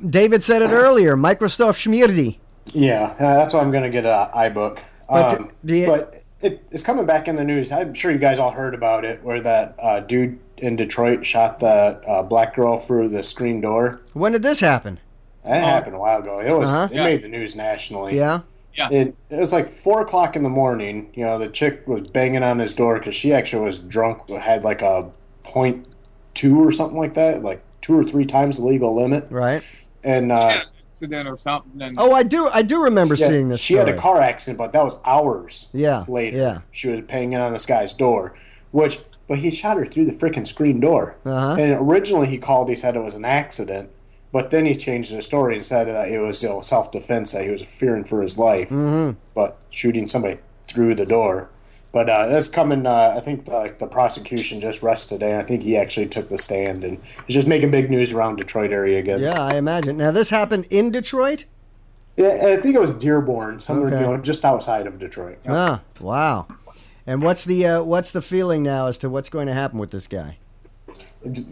[0.10, 1.16] David said it earlier.
[1.16, 2.38] Microsoft Schmierdi.
[2.74, 4.84] Yeah, uh, that's why I'm going to get an iBook.
[5.10, 7.72] But Um, do you- but it, it's coming back in the news.
[7.72, 11.60] I'm sure you guys all heard about it, where that uh, dude in Detroit shot
[11.60, 11.68] the
[12.08, 14.02] uh, black girl through the screen door.
[14.14, 15.00] When did this happen?
[15.44, 16.40] That happened a while ago.
[16.40, 16.88] It was Uh-huh.
[16.92, 17.04] it Yeah.
[17.04, 18.16] made the news nationally.
[18.16, 18.42] Yeah.
[18.90, 19.00] Yeah.
[19.02, 21.12] It, it was like four o'clock in the morning.
[21.14, 24.30] You know, the chick was banging on his door because she actually was drunk.
[24.30, 25.10] Had like a
[25.44, 25.88] point
[26.34, 29.28] two or something like that, like two or three times the legal limit.
[29.30, 29.64] Right.
[30.04, 31.82] And uh, had accident or something.
[31.82, 32.50] And Oh, I do.
[32.54, 33.60] I do remember yeah, seeing this.
[33.60, 36.06] she had a car accident, but that was hours Yeah.
[36.08, 36.38] later.
[36.38, 36.60] Yeah.
[36.72, 38.36] She was banging on this guy's door,
[38.72, 41.16] which but he shot her through the freaking screen door.
[41.26, 41.56] Uh-huh.
[41.60, 43.90] And originally he called, he said it was an accident,
[44.32, 47.32] but then he changed the story and said that it was you know, self defense,
[47.34, 49.16] that he was fearing for his life, Mhm.
[49.34, 51.50] but shooting somebody through the door.
[51.94, 52.86] But uh, that's coming.
[52.88, 55.32] Uh, I think like the prosecution just rested today.
[55.32, 58.38] And I think he actually took the stand and is just making big news around
[58.38, 59.20] Detroit area again.
[59.20, 59.98] Yeah, I imagine.
[59.98, 61.44] Now this happened in Detroit.
[62.16, 64.00] Yeah, I think it was Dearborn, somewhere Okay.
[64.00, 65.40] you know just outside of Detroit.
[65.48, 66.48] Ah, wow.
[67.06, 69.92] And what's the uh, what's the feeling now as to what's going to happen with
[69.92, 70.38] this guy?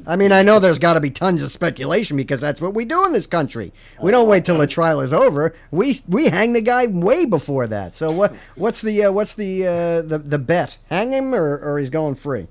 [0.08, 2.86] I mean, I know there's got to be tons of speculation because that's what we
[2.86, 3.71] do in this country.
[4.02, 5.54] We don't wait till the trial is over.
[5.69, 7.95] We we hang the guy way before that.
[7.95, 10.78] So what what's the uh, what's the uh, the the bet?
[10.89, 12.47] Hang him or, or he's going free?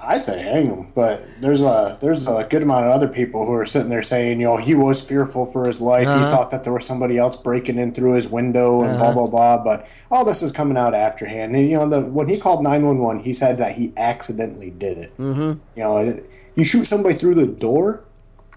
[0.00, 3.52] I say hang him, but there's a there's a good amount of other people who
[3.52, 6.08] are sitting there saying, you know, he was fearful for his life.
[6.08, 6.18] Uh-huh.
[6.24, 9.12] He thought that there was somebody else breaking in through his window and Uh-huh.
[9.12, 9.62] blah blah blah.
[9.62, 11.54] But all this is coming out afterhand.
[11.54, 14.70] And you know, the when he called nine one one, he said that he accidentally
[14.70, 15.14] did it.
[15.14, 15.60] Mm-hmm.
[15.76, 18.02] You know, it- you shoot somebody through the door.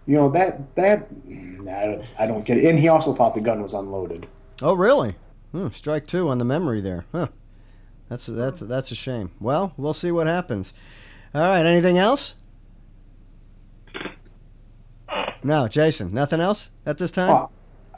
[0.08, 1.08] You know that that
[1.70, 2.66] I don't, I don't get it.
[2.66, 4.28] And he also thought the gun was unloaded.
[4.62, 5.16] Oh, really?
[5.52, 7.06] Hmm, strike two on the memory there.
[7.12, 7.28] Huh.
[8.10, 9.32] That's that's that's a shame.
[9.40, 10.74] Well, we'll see what happens.
[11.34, 11.66] All right.
[11.66, 12.36] Anything else?
[15.44, 16.14] No, Jason.
[16.14, 17.30] Nothing else at this time.
[17.30, 17.50] Oh,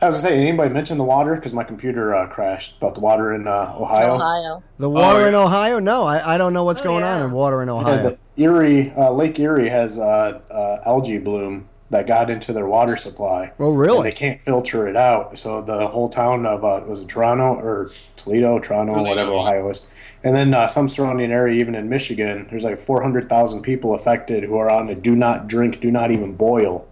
[0.02, 1.36] as I say, anybody mention the water?
[1.36, 4.16] Because my computer uh, crashed about the water in uh, Ohio.
[4.16, 4.64] Ohio.
[4.78, 5.34] The water Oh, in.
[5.36, 5.80] Ohio?
[5.80, 8.02] No, I, I don't know what's going on in water in Yeah, Ohio.
[8.04, 12.96] the Erie, uh, Lake Erie has uh, uh, algae bloom that got into their water
[12.96, 13.52] supply.
[13.60, 13.98] Oh, really?
[13.98, 15.38] And they can't filter it out.
[15.38, 19.32] So the whole town of uh, was it Toronto or Toledo, Toronto, Toledo, whatever.
[19.32, 19.86] Ohio is,
[20.24, 24.58] and then uh, some surrounding area, even in Michigan, there's like 400,000 people affected who
[24.58, 26.88] are on a do not drink, do not even boil.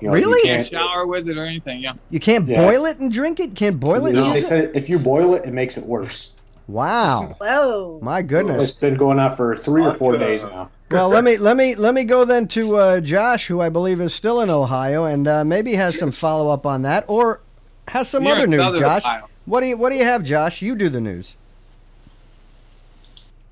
[0.00, 1.80] You know, you can't can't- shower with it or anything.
[1.80, 1.94] Yeah.
[2.10, 2.64] You can't Yeah.
[2.64, 3.54] boil it and drink it?
[3.56, 4.14] Can't boil it?
[4.16, 6.36] and They said if you boil it, it makes it worse.
[6.68, 7.34] Wow.
[7.40, 7.98] Whoa.
[8.00, 8.62] My goodness.
[8.70, 10.70] It's been going on for three or four days now.
[10.90, 14.00] Well, let me let me let me go then to uh, Josh, who I believe
[14.00, 17.40] is still in Ohio, and uh, maybe has some follow up on that, or
[17.88, 18.60] has some You're other news.
[18.60, 19.28] Southern Josh, Ohio.
[19.46, 20.62] what do you what do you have, Josh?
[20.62, 21.36] You do the news.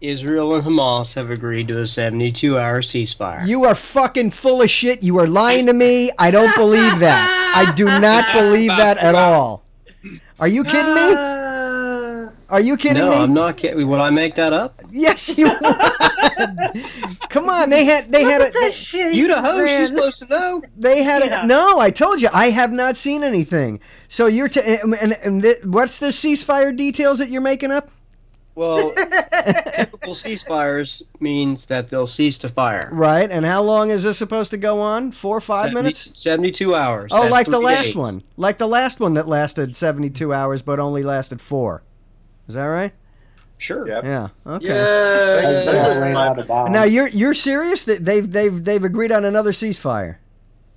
[0.01, 3.47] Israel and Hamas have agreed to a 72 hour ceasefire.
[3.47, 5.03] You are fucking full of shit.
[5.03, 6.13] You are lying to me.
[6.17, 7.53] I don't believe that.
[7.55, 9.65] I do not believe that at all.
[10.39, 11.38] Are you kidding me?
[12.51, 13.17] Are you kidding no, me?
[13.17, 13.87] I'm not kidding.
[13.89, 14.81] Would I make that up?
[14.91, 16.85] Yes, you would.
[17.29, 20.63] Come on, they had they had a they, You the host, you're supposed to know.
[20.77, 21.45] They had Yeah.
[21.45, 21.79] a, no.
[21.79, 23.81] I told you I have not seen anything.
[24.09, 27.91] So you're t- and, and, and th- what's the ceasefire details that you're making up?
[28.55, 28.93] Well,
[29.73, 32.89] typical ceasefires means that they'll cease to fire.
[32.93, 35.13] Right, and how long is this supposed to go on?
[35.13, 36.11] Four or five 70 minutes?
[36.15, 37.13] 72 hours.
[37.15, 37.95] Oh, That's like the last days.
[37.95, 41.83] one, like the last one that lasted seventy-two hours but only lasted four.
[42.49, 42.93] Is that right?
[43.59, 43.87] Sure.
[43.89, 44.29] Yeah.
[44.47, 44.67] Okay.
[44.69, 46.71] Has been all ran out of bombs.
[46.73, 50.17] Now you're you're serious that they've they've they've agreed on another ceasefire?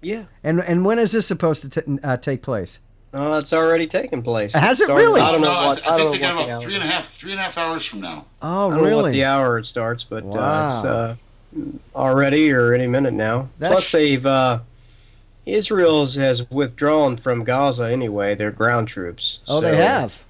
[0.01, 0.25] Yeah.
[0.43, 2.79] And and when is this supposed to t- uh, take place?
[3.13, 4.53] Oh, it's already taken place.
[4.53, 5.21] Has it Started- really?
[5.21, 5.85] I don't know No, what.
[5.87, 7.31] I, I, think don't they know got what the about three and a half, three
[7.31, 8.25] and a half hours from now.
[8.41, 11.15] Oh, I don't know what the hour it starts, but uh, it's uh,
[11.93, 13.49] already or any minute now.
[13.59, 14.59] That's- Plus, they've uh,
[15.45, 18.33] Israel has withdrawn from Gaza anyway.
[18.33, 19.39] Their ground troops.
[19.47, 20.23] Oh, they have.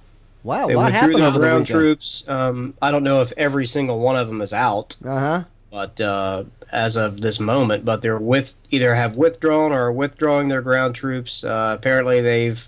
[0.44, 2.24] Wow, They a lot withdrew happened their the troops.
[2.26, 5.44] Um, I don't know if every single one of them is out, Uh huh.
[5.70, 10.48] but uh, as of this moment, but they're with either have withdrawn or are withdrawing
[10.48, 11.44] their ground troops.
[11.44, 12.66] Uh, apparently, they've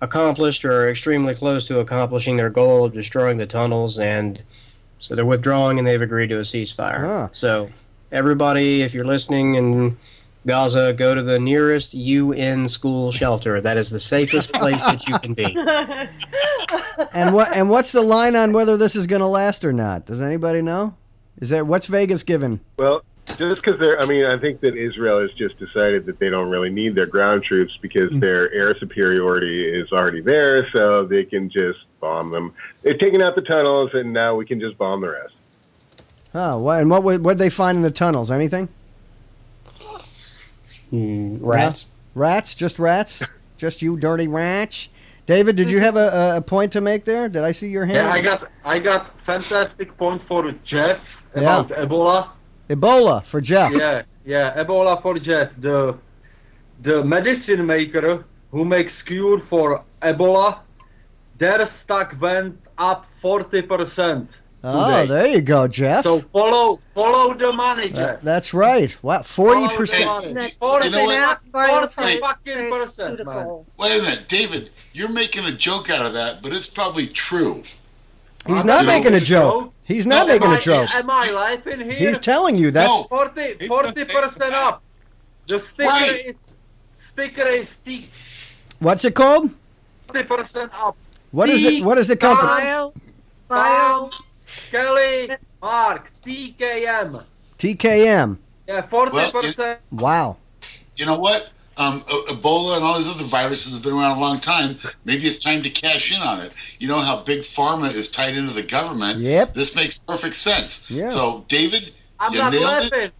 [0.00, 4.42] accomplished or are extremely close to accomplishing their goal of destroying the tunnels, and
[4.98, 7.00] so they're withdrawing and they've agreed to a ceasefire.
[7.00, 7.28] Huh.
[7.32, 7.70] So,
[8.12, 9.96] everybody, if you're listening in
[10.46, 13.60] Gaza, go to the nearest UN school shelter.
[13.60, 15.56] That is the safest place that you can be.
[17.14, 20.06] And what and what's the line on whether this is going to last or not?
[20.06, 20.94] Does anybody know?
[21.40, 22.60] Is there what's Vegas given?
[22.78, 23.02] Well,
[23.38, 26.48] Just because they're, I mean, I think that Israel has just decided that they don't
[26.48, 28.20] really need their ground troops because Mm.
[28.20, 32.52] their air superiority is already there, so they can just bomb them.
[32.82, 35.36] They've taken out the tunnels, and now we can just bomb the rest.
[36.34, 38.30] Oh, and what would what they find in the tunnels?
[38.30, 38.68] Anything?
[40.92, 41.86] Hmm, rats.
[42.14, 42.54] Rats?
[42.54, 43.22] Just rats?
[43.56, 44.88] just you dirty rats?
[45.26, 47.28] David, did you have a, a- a point to make there?
[47.28, 48.06] Did I see your hand?
[48.08, 50.98] Yeah, I got I got fantastic point for Jeff
[51.34, 51.40] Yeah.
[51.40, 52.28] about Ebola.
[52.68, 53.72] Ebola for Jeff.
[53.72, 55.96] Yeah, yeah, Ebola for Jeff, the
[56.82, 60.58] the medicine maker who makes cure for Ebola,
[61.38, 64.28] their stock went up forty percent.
[64.64, 66.04] Oh, there you go, Jeff.
[66.04, 67.94] So follow follow the manager.
[67.94, 68.96] That- that's right.
[69.02, 70.04] Wow, forty percent.
[70.58, 71.40] Forty You what?
[71.94, 73.64] forty fucking percent, man.
[73.78, 74.70] Wait a minute, David.
[74.92, 77.62] You're making a joke out of that, but it's probably true.
[78.46, 79.72] He's I'm not not making a making a joke.
[79.84, 80.94] He's not Am making I- a joke.
[80.94, 82.08] Am I laughing here?
[82.08, 83.04] He's telling you that's No.
[83.04, 83.58] 40
[84.04, 84.82] percent up.
[85.48, 86.26] The sticker Right.
[86.26, 86.38] is
[87.12, 88.08] sticker is T
[88.78, 89.50] what's it called?
[90.06, 90.96] forty percent up.
[91.32, 91.82] What is it?
[91.84, 92.64] What is the company?
[92.68, 92.92] Tom,
[93.48, 94.10] Tom,
[94.70, 97.24] Kelly, Mark, TKM.
[97.58, 98.38] TKM.
[98.68, 99.80] Yeah, forty Well, percent.
[99.90, 100.36] Wow.
[100.96, 101.48] You know what?
[101.78, 104.78] Um, Ebola and all these other viruses have been around a long time.
[105.04, 106.54] Maybe it's time to cash in on it.
[106.78, 109.20] You know how big pharma is tied into the government.
[109.20, 109.54] Yep.
[109.54, 110.84] This makes perfect sense.
[110.88, 111.08] Yeah.
[111.08, 112.92] So, David, I'm you not nailed laughing.
[113.04, 113.12] it.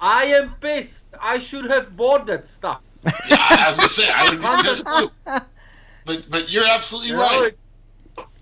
[0.00, 0.90] I am pissed.
[1.20, 2.80] I should have bought that stuff.
[3.04, 5.10] Yeah, I was gonna say I would be pissed too.
[6.06, 7.54] But but you're absolutely You know, right.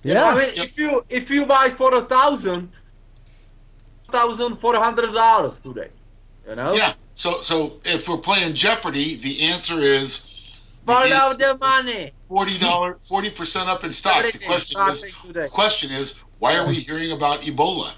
[0.06, 0.24] It's- Yeah.
[0.24, 2.72] I mean, if you if you buy for a thousand,
[4.12, 5.88] thousand four hundred dollars today,
[6.48, 6.74] you know.
[6.74, 6.94] Yeah.
[7.14, 10.22] So so if we're playing Jeopardy, the answer is
[10.86, 12.12] the Follow the money.
[12.28, 14.22] Forty dollar, forty percent up in stock.
[14.22, 15.42] The question is, today.
[15.44, 17.92] the question is, why are we hearing about Ebola?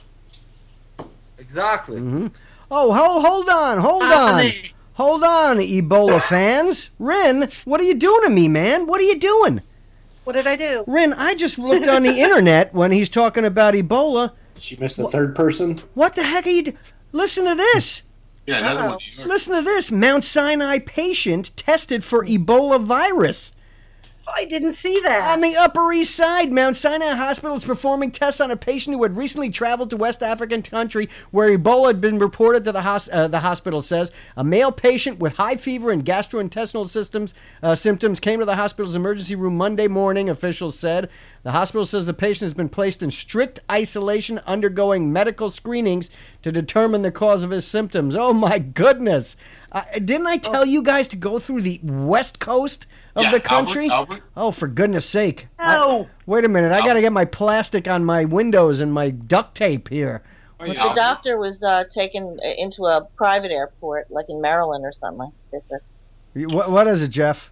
[1.38, 1.96] Exactly.
[1.98, 2.26] hmm
[2.70, 4.52] Oh, hold, hold on, hold on,
[4.92, 6.90] hold on, Ebola fans.
[6.98, 8.86] Rin, what are you doing to me, man?
[8.86, 9.62] What are you doing?
[10.28, 10.84] What did I do?
[10.86, 14.32] Rin, I just looked on the internet when he's talking about Ebola.
[14.56, 15.80] She missed the third person.
[15.94, 16.62] What the heck are you?
[16.64, 16.72] Do-
[17.12, 18.02] Listen to this.
[18.46, 18.98] Yeah, another Uh-oh.
[19.20, 19.26] one.
[19.26, 19.90] Listen to this.
[19.90, 23.52] Mount Sinai patient tested for Ebola virus.
[24.34, 25.32] I didn't see that.
[25.32, 29.02] On the Upper East Side, Mount Sinai Hospital is performing tests on a patient who
[29.02, 33.08] had recently traveled to West African country where Ebola had been reported to the, hos-
[33.12, 34.10] uh, the hospital says.
[34.36, 38.94] A male patient with high fever and gastrointestinal systems, uh, symptoms came to the hospital's
[38.94, 41.08] emergency room Monday morning, officials said.
[41.42, 46.10] The hospital says the patient has been placed in strict isolation, undergoing medical screenings
[46.42, 48.14] to determine the cause of his symptoms.
[48.16, 49.36] Oh my goodness.
[49.70, 52.86] Uh, didn't I tell you guys to go through the west coast
[53.18, 53.88] of Yeah, the country?
[53.90, 54.20] Albert.
[54.36, 55.48] Oh, for goodness sake.
[55.58, 56.06] I- No.
[56.26, 56.72] wait a minute.
[56.72, 60.22] I got to get my plastic on my windows and my duct tape here.
[60.60, 60.94] Wait, The Albert.
[60.94, 65.30] doctor was uh, taken into a private airport, like in Maryland or something.
[65.52, 65.80] They said.
[66.34, 67.50] What, what is it, Jeff?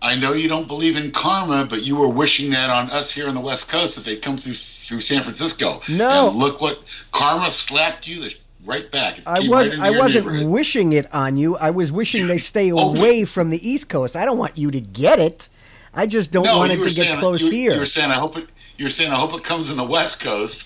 [0.00, 3.28] I know you don't believe in karma, but you were wishing that on us here
[3.28, 5.82] on the West Coast that they come through through San Francisco.
[5.88, 6.28] No.
[6.30, 6.78] And look what
[7.12, 8.34] karma slapped you the-
[8.68, 9.18] right back.
[9.18, 11.56] It I was right I wasn't wishing it on you.
[11.56, 12.94] I was wishing they stay Oh.
[12.94, 14.14] away from the East Coast.
[14.14, 15.48] I don't want you to get it.
[15.94, 17.72] I just don't no, want you it were to get close you, here.
[17.74, 18.48] You were saying I hope it.
[18.76, 20.62] You were saying I hope it comes in the West Coast,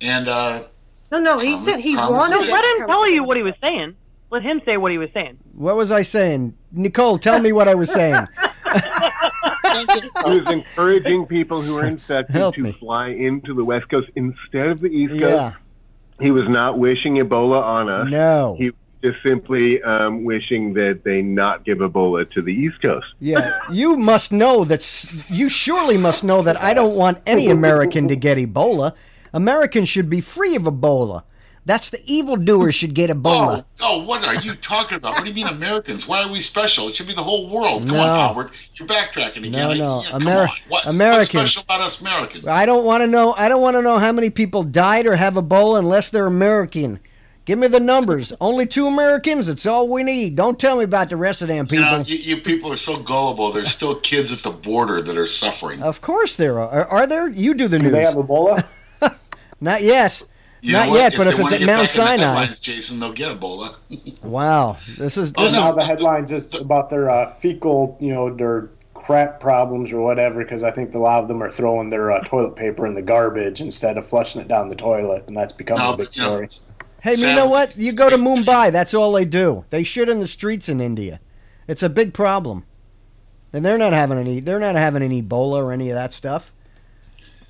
[0.00, 0.62] and uh,
[1.12, 2.36] no, no, he Common- said he common wanted.
[2.36, 2.48] sense.
[2.48, 3.96] it Let to him tell you what he was saying.
[4.30, 5.38] Let him say what he was saying.
[5.54, 6.54] what was I saying?
[6.72, 8.26] Nicole, tell me what I was saying.
[9.62, 9.90] Thank.
[9.92, 12.72] He was encouraging people who were infected Help to me.
[12.78, 15.20] fly into the West Coast instead of the East Coast.
[15.22, 15.52] yeah.
[16.20, 18.10] He was not wishing Ebola on us.
[18.10, 18.56] No.
[18.58, 23.06] He was just simply um, wishing that they not give Ebola to the East Coast.
[23.18, 24.80] Yeah, you must know that.
[25.30, 28.94] You surely must know that I don't want any American to get Ebola.
[29.32, 31.22] Americans should be free of Ebola.
[31.66, 33.64] That's the evildoers should get Ebola.
[33.80, 35.14] oh, oh, what are you talking about?
[35.14, 36.08] What do you mean Americans?
[36.08, 36.88] Why are we special?
[36.88, 37.86] It should be the whole world.
[37.86, 38.02] Come No.
[38.02, 39.52] on, Albert, you're backtracking again.
[39.52, 40.02] No, no.
[40.02, 41.34] Yeah, come Ameri- What, Americans.
[41.34, 42.46] What's special about us Americans?
[42.46, 43.34] I don't want to know.
[43.36, 46.98] I don't want to know how many people died or have Ebola unless they're American.
[47.44, 48.32] Give me the numbers.
[48.40, 49.46] Only two Americans.
[49.46, 50.36] That's all we need.
[50.36, 52.02] Don't tell me about the rest of them You know, people.
[52.04, 53.52] you, you people are so gullible.
[53.52, 55.82] There's still kids at the border that are suffering.
[55.82, 56.70] Of course there are.
[56.70, 57.28] Are, are there?
[57.28, 57.92] You do the Do news.
[57.92, 58.64] they have Ebola?
[59.60, 60.22] Not yet.
[60.62, 60.98] You Not know what?
[60.98, 62.24] yet, but if it's at Mount back in the Sinai.
[62.40, 63.76] headlines, Jason, they'll get Ebola.
[64.22, 64.76] Wow.
[64.98, 65.32] This is.
[65.36, 65.60] Oh, This no.
[65.60, 70.42] now the headlines is about their uh, fecal, you know, their crap problems or whatever.
[70.42, 73.02] Because I think a lot of them are throwing their uh, toilet paper in the
[73.02, 76.16] garbage instead of flushing it down the toilet, and that's becoming No, a big but,
[76.16, 76.48] you know, story.
[77.02, 77.76] Hey, you know what?
[77.78, 79.64] You go to Mumbai, that's all they do.
[79.70, 81.18] They shit in the streets in India.
[81.66, 82.64] It's a big problem.
[83.54, 86.52] And they're not having any they're not having any Ebola or any of that stuff.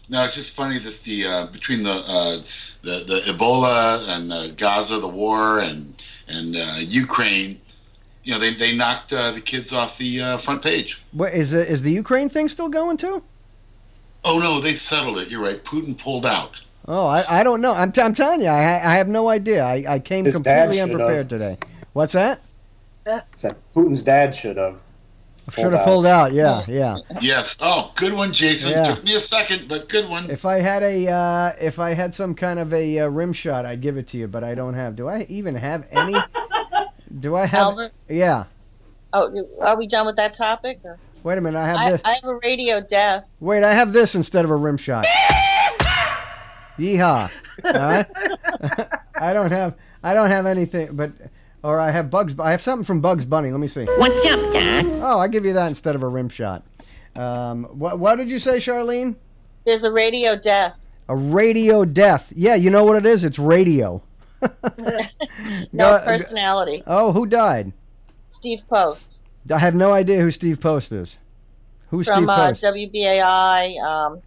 [0.09, 2.43] No, it's just funny that the uh, between the, uh,
[2.83, 7.61] the the Ebola and the Gaza, the war, and and uh, Ukraine.
[8.25, 11.01] You know, they they knocked uh, the kids off the uh, front page.
[11.13, 13.23] What is the, is the Ukraine thing still going too?
[14.25, 15.29] Oh no, they settled it.
[15.29, 15.63] You're right.
[15.65, 16.61] Putin pulled out.
[16.87, 17.73] Oh, I, I don't know.
[17.73, 19.63] I'm, t- I'm telling you, I, I have no idea.
[19.63, 21.29] I, I came His completely unprepared have.
[21.29, 21.59] today.
[21.93, 22.41] What's that?
[23.37, 24.83] Said Putin's dad should have.
[25.53, 26.33] Should have pulled out.
[26.33, 26.97] Yeah, yeah.
[27.21, 27.57] Yes.
[27.61, 28.71] Oh, good one, Jason.
[28.71, 28.95] Yeah.
[28.95, 30.31] Took me a second, but good one.
[30.31, 33.67] If I had a, uh, if I had some kind of a uh, rim shot,
[33.67, 34.97] I'd give it to you, but I don't have.
[34.97, 36.17] Do I even have any?
[37.21, 37.61] Do I have?
[37.61, 37.93] Albert?
[38.09, 38.45] Yeah.
[39.13, 40.79] Oh, are we done with that topic?
[40.85, 40.99] Or?
[41.23, 41.59] Wait a minute.
[41.59, 42.01] I have I, this.
[42.05, 43.29] I have a radio death.
[43.41, 45.07] Wait, I have this instead of a rim shot.
[46.79, 47.31] Yeehaw!
[47.65, 48.07] All right.
[49.21, 49.77] I don't have.
[50.03, 51.13] I don't have anything, but
[51.63, 52.39] or I have Bugs.
[52.39, 53.51] I have something from Bugs Bunny.
[53.51, 53.85] Let me see.
[53.85, 54.85] What's up, Doc?
[55.03, 56.63] Oh, I give you that instead of a rim shot.
[57.17, 59.17] Um, what What did you say, Charlene?
[59.65, 60.87] There's a radio death.
[61.09, 62.33] A radio death.
[62.35, 63.25] Yeah, you know what it is?
[63.25, 64.03] It's radio.
[65.73, 66.83] No Uh, personality.
[66.87, 67.73] Oh, who died?
[68.31, 69.19] Steve Post
[69.53, 71.17] I have no idea who Steve Post is.
[71.91, 72.63] Who's from Steve uh, Post?
[72.63, 73.81] WBAI.
[73.83, 74.23] Um,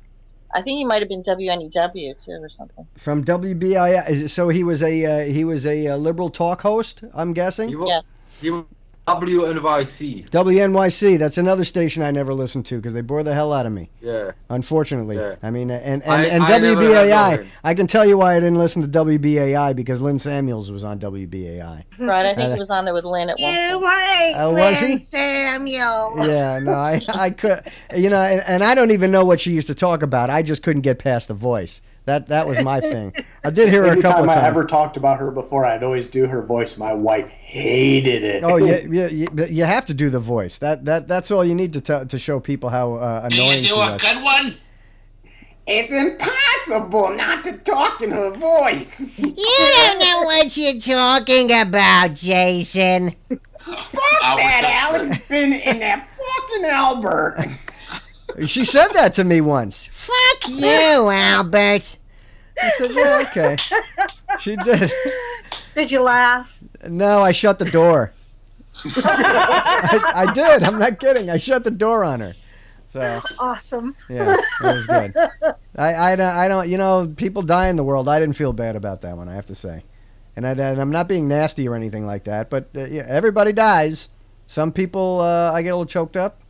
[0.54, 2.88] I think he might have been WNEW too, or something.
[2.96, 4.30] From WBI.
[4.30, 7.04] So he was a uh, he was a uh, liberal talk host.
[7.14, 7.70] I'm guessing.
[7.70, 8.04] He was,
[8.40, 8.66] he was
[9.08, 10.30] WNYC.
[10.30, 11.20] WNYC.
[11.20, 13.90] That's another station I never listened to because they bore the hell out of me.
[14.02, 14.32] Yeah.
[14.50, 15.36] Unfortunately, Yeah.
[15.44, 17.38] I mean, and and, I- and I WBAI.
[17.40, 17.48] one.
[17.66, 21.00] I can tell you why I didn't listen to WBAI because Lynn Samuels was on
[21.00, 21.84] WBAI.
[22.00, 23.84] Right, I think Uh, he was on there with Lynn at one point.
[23.84, 25.00] Wait, Oh, was he?
[25.00, 26.14] Samuel.
[26.26, 27.62] Yeah, no, I I could,
[27.96, 30.30] you know, and, and I don't even know what she used to talk about.
[30.30, 31.82] I just couldn't get past the voice.
[32.06, 33.14] That that was my thing.
[33.46, 35.84] I did hear her a Anytime couple of I ever talked about her before, I'd
[35.84, 36.78] always do her voice.
[36.78, 38.44] My wife hated it.
[38.44, 40.58] Oh, you, you, you, you have to do the voice.
[40.58, 43.74] That that that's all you need to tell to show people how uh, annoying she
[43.74, 44.02] was.
[44.02, 44.58] good one?
[45.66, 49.00] It's impossible not to talk in her voice.
[49.18, 53.16] You don't know what you're talking about, Jason.
[53.30, 55.10] Fuck that, Alex.
[55.30, 57.38] Been in that fucking Albert.
[58.46, 59.88] She said that to me once.
[59.94, 60.16] Fuck
[60.48, 61.98] you, Albert.
[62.62, 63.58] I said, yeah, okay.
[64.40, 64.92] She did.
[65.76, 66.60] Did you laugh?
[66.88, 68.14] No, I shut the door.
[68.86, 70.64] I, I did.
[70.64, 71.30] I'm not kidding.
[71.30, 72.36] I shut the door on her.
[72.92, 73.96] So Awesome.
[74.08, 75.16] yeah, that was good.
[75.76, 78.08] I, I, don't- I don't, you know, people die in the world.
[78.08, 79.84] I didn't feel bad about that one, I have to say.
[80.36, 83.52] And, I, and I'm not being nasty or anything like that, but uh, yeah, everybody
[83.52, 84.10] dies.
[84.46, 86.42] Some people, uh, I get a little choked up.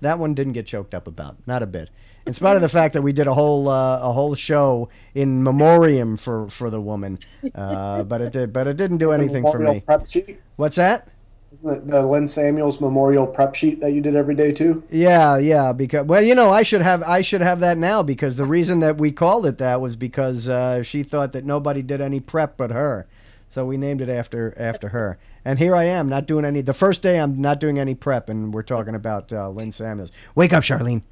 [0.00, 1.90] That one didn't get choked up about, not a bit.
[2.30, 5.42] In spite of the fact that we did a whole uh, a whole show in
[5.42, 7.18] memoriam for, for the woman,
[7.56, 9.80] uh, but it did but it didn't do anything for me.
[9.80, 10.38] Prep sheet.
[10.54, 11.08] What's that?
[11.50, 14.84] Isn't it the Lynn Samuels Memorial Prep sheet that you did every day too?
[14.92, 15.72] Yeah, yeah.
[15.72, 18.78] Because well, you know, I should have I should have that now because the reason
[18.78, 22.56] that we called it that was because uh, she thought that nobody did any prep
[22.56, 23.08] but her,
[23.48, 25.18] so we named it after after her.
[25.44, 26.60] And here I am, not doing any.
[26.60, 30.12] The first day I'm not doing any prep, and we're talking about uh, Lynn Samuels.
[30.36, 31.02] Wake up, Charlene.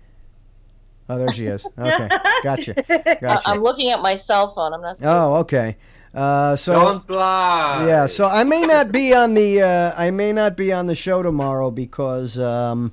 [1.08, 1.66] Oh, there she is.
[1.78, 2.08] Okay,
[2.42, 2.74] gotcha,
[3.10, 3.42] I- gotcha.
[3.48, 4.74] I'm looking at my cell phone.
[4.74, 4.98] I'm not.
[5.02, 5.76] Oh, okay.
[6.14, 7.86] Uh, so Don't lie.
[7.86, 10.96] yeah, so I may not be on the uh, I may not be on the
[10.96, 12.92] show tomorrow because um,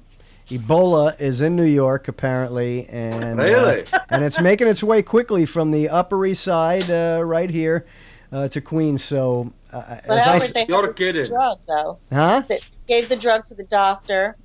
[0.49, 5.71] Ebola is in New York apparently, and uh, and it's making its way quickly from
[5.71, 7.85] the Upper East Side uh, right here
[8.31, 9.03] uh, to Queens.
[9.03, 11.23] So, uh, But as I Albert, s- they You're kidding.
[11.23, 11.99] drug though.
[12.11, 12.43] huh?
[12.47, 14.44] They gave the drug to the doctor, I don't-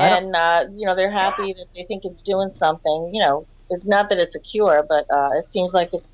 [0.00, 3.10] and uh, you know they're happy that they think it's doing something.
[3.12, 6.04] You know, it's not that it's a cure, but uh, it seems like it,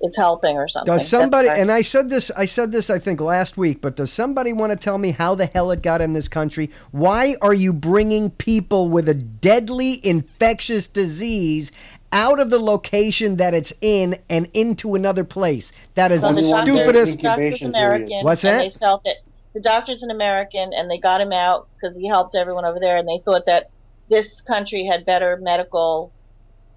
[0.00, 0.92] it's helping or something.
[0.92, 1.48] Does somebody?
[1.48, 1.60] Right.
[1.60, 2.30] And I said this.
[2.36, 2.90] I said this.
[2.90, 3.80] I think last week.
[3.80, 6.70] But does somebody want to tell me how the hell it got in this country?
[6.90, 11.70] Why are you bringing people with a deadly infectious disease
[12.14, 15.70] out of the location that it's in and into another place?
[15.94, 17.20] That is So the the stupidest.
[17.20, 18.24] doctor's American.
[18.24, 18.72] What's and that?
[18.72, 19.16] They felt that
[19.54, 22.96] the doctor's an American, and they got him out because he helped everyone over there,
[22.96, 23.70] and they thought that
[24.08, 26.12] this country had better medical,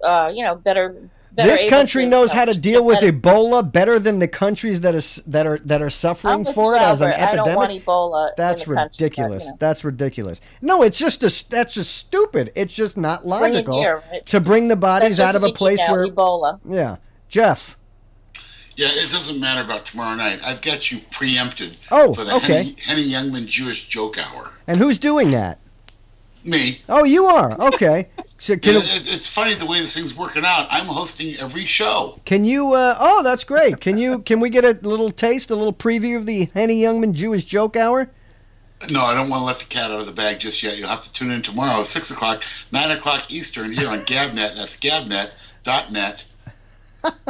[0.02, 0.94] uh, you know, better.
[1.32, 4.94] better This country knows how to deal with better- Ebola better than the countries that
[4.94, 7.32] are that are that are suffering for it as an Albert.
[7.32, 7.86] I don't want epidemic.
[7.86, 8.30] Ebola.
[8.36, 9.46] That's the country, ridiculous.
[9.58, 10.40] That's ridiculous.
[10.62, 12.52] No, it's just a, that's just stupid.
[12.54, 14.24] It's just not Bring logical here, right?
[14.26, 16.60] to bring the bodies out of a place where Ebola.
[16.68, 16.96] yeah.
[17.28, 17.76] Jeff.
[18.76, 20.40] Yeah, it doesn't matter about tomorrow night.
[20.42, 22.54] I've got you preempted Oh, for the okay.
[22.54, 24.52] Henny, Henny Youngman Jewish Joke Hour.
[24.66, 25.58] And who's doing that?
[26.44, 26.80] Me.
[26.88, 27.58] Oh, you are.
[27.68, 28.08] Okay.
[28.38, 30.68] So Yeah, it, it's funny the way this thing's working out.
[30.70, 32.20] I'm hosting every show.
[32.26, 32.74] can you?
[32.74, 33.80] Uh, oh, that's great.
[33.80, 34.18] Can you?
[34.20, 37.76] Can we get a little taste, a little preview of the Henny Youngman Jewish Joke
[37.76, 38.10] Hour?
[38.90, 40.76] No, I don't want to let the cat out of the bag just yet.
[40.76, 44.54] You'll have to tune in tomorrow, six o'clock, nine o'clock Eastern, here on Gabnet.
[44.54, 46.24] That's Gabnet.net.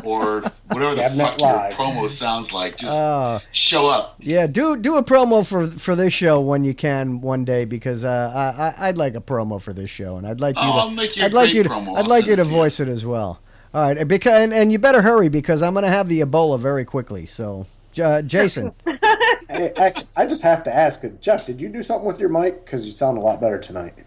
[0.05, 1.75] or whatever the fuck your Live.
[1.75, 2.77] promo sounds like.
[2.79, 4.17] Just Uh, show up.
[4.21, 8.05] yeah, do do a promo for for this show when you can one day because
[8.05, 10.73] uh, I, I I'd like a promo for this show and I'd like you Oh,
[10.73, 11.99] to I'll make you a I'd like great you to, promo.
[11.99, 12.57] I'd like you to it to you.
[12.57, 13.41] voice it as well.
[13.75, 16.85] All right, because and, and you better hurry because I'm gonna have the Ebola very
[16.85, 17.27] quickly.
[17.27, 17.67] So,
[18.03, 18.73] uh, Jason,
[19.49, 22.29] Hey, actually, I just have to ask, uh, Jeff, did you do something with your
[22.31, 22.65] mic?
[22.65, 24.03] Because you sound a lot better tonight.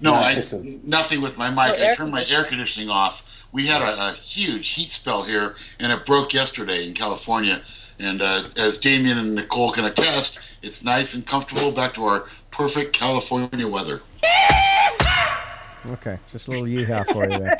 [0.00, 0.80] No, Not I hissing.
[0.84, 1.80] nothing with my Oh, mic.
[1.80, 2.48] I turned my air conditioning.
[2.48, 3.22] conditioning off.
[3.52, 7.62] We had a, a huge heat spell here, and it broke yesterday in California.
[7.98, 11.70] And uh, as Damien and Nicole can attest, it's nice and comfortable.
[11.70, 14.00] Back to our perfect California weather.
[15.86, 17.56] okay, just a little yeehaw for you there.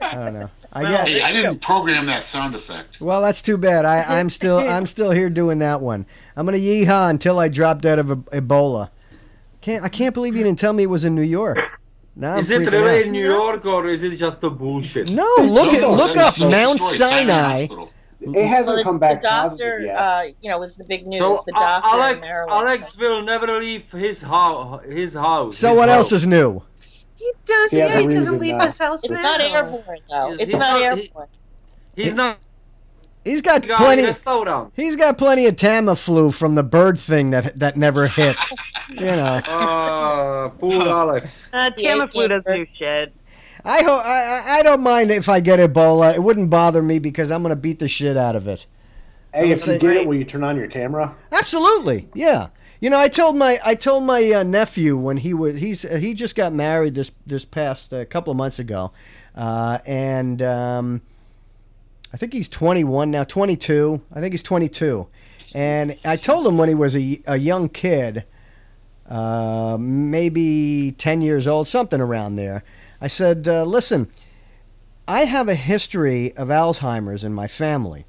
[0.00, 0.50] I don't know.
[0.72, 1.08] I Well, guess.
[1.08, 3.00] Hey, I didn't program that sound effect.
[3.00, 3.84] Well, that's too bad.
[3.84, 6.06] I, I'm still I'm still here doing that one.
[6.36, 8.90] I'm gonna yeehaw until I drop dead of Ebola.
[9.60, 11.58] Can't I can't believe you didn't tell me it was in New York.
[12.18, 13.10] Now I'm Is it really out.
[13.10, 15.10] New York or is it just a bullshit?
[15.10, 17.86] No, look at look up a Mount Sinai Sinai.
[18.20, 19.94] It hasn't Well, come the doctor, yet.
[19.94, 21.20] uh, you know, was the big news.
[21.20, 24.82] So the uh, doctor in Alex, Alex will never leave his house.
[24.86, 25.58] His house.
[25.58, 26.62] So his what else is new?
[27.16, 27.70] He does.
[27.70, 29.20] He has yeah, a he doesn't leave his house it's now.
[29.20, 30.30] not airborne though.
[30.30, 31.28] He's It's not- not he- airborne.
[31.94, 32.38] He's not
[33.26, 34.02] He's got a plenty.
[34.04, 34.72] in a restaurant.
[34.76, 38.36] He's got plenty of Tamiflu from the bird thing that that never hit.
[38.90, 39.40] you know.
[39.46, 41.46] Uh, poor Alex.
[41.52, 42.54] Uh, Tamiflu does yeah.
[42.54, 43.14] do shit.
[43.64, 46.14] I ho- I I- I don't mind if I get Ebola.
[46.14, 48.66] It wouldn't bother me because I'm gonna beat the shit out of it.
[49.34, 51.16] hey, if you say- get it, will you turn on your camera?
[51.32, 52.48] Absolutely, yeah.
[52.80, 55.96] You know, I told my I told my uh, nephew when he was he's uh,
[55.96, 58.92] he just got married this this past uh, couple of months ago,
[59.34, 61.00] uh, and um,
[62.16, 64.00] I think he's 21 now, 22.
[64.10, 65.06] I think he's 22,
[65.54, 68.24] and I told him when he was a, a young kid,
[69.06, 72.64] uh, maybe 10 years old, something around there.
[73.02, 74.10] I said, uh, listen,
[75.06, 78.06] I have a history of Alzheimer's in my family.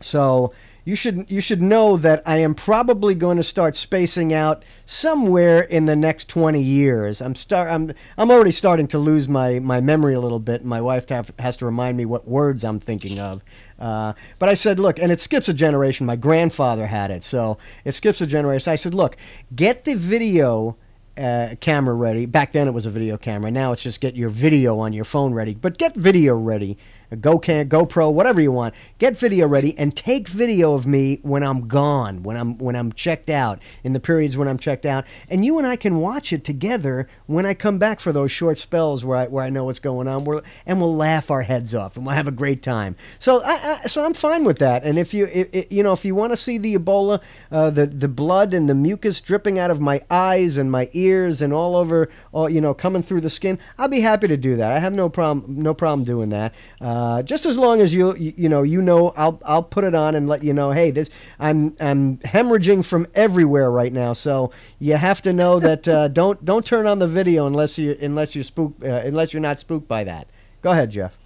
[0.00, 0.54] So
[0.86, 5.60] you should you should know that I am probably going to start spacing out somewhere
[5.60, 7.20] in the next 20 years.
[7.20, 10.64] I'm start I'm I'm already starting to lose my my memory a little bit.
[10.64, 13.42] My wife have, has to remind me what words I'm thinking of.
[13.80, 16.06] Uh, but I said, look, and it skips a generation.
[16.06, 18.72] My grandfather had it, so it skips a generation.
[18.72, 19.16] I said, look,
[19.56, 20.76] get the video
[21.18, 22.26] uh, camera ready.
[22.26, 23.50] Back then it was a video camera.
[23.50, 25.54] Now it's just get your video on your phone ready.
[25.54, 26.78] But get video ready.
[27.10, 28.74] A Go can GoPro, whatever you want.
[28.98, 32.92] Get video ready and take video of me when I'm gone, when I'm when I'm
[32.92, 36.32] checked out, in the periods when I'm checked out, and you and I can watch
[36.32, 39.64] it together when I come back for those short spells where I where I know
[39.64, 40.24] what's going on.
[40.24, 42.96] We're, and we'll laugh our heads off and we'll have a great time.
[43.18, 44.82] So I, I so I'm fine with that.
[44.82, 47.20] And if you i i you know if you want to see the Ebola,
[47.52, 51.40] uh, the the blood and the mucus dripping out of my eyes and my ears
[51.40, 54.56] and all over, all you know, coming through the skin, I'll be happy to do
[54.56, 54.72] that.
[54.72, 56.52] I have no problem no problem doing that.
[56.80, 60.14] Uh, just as long as you, you know you know I'll I'll put it on
[60.14, 60.70] and let you know.
[60.70, 64.12] Hey, this I'm I'm hemorrhaging from everywhere right now.
[64.12, 67.96] So you have to know that uh, don't don't turn on the video unless you
[68.00, 70.28] unless you're uh, unless you're not spooked by that.
[70.62, 71.25] Go ahead, Jeff.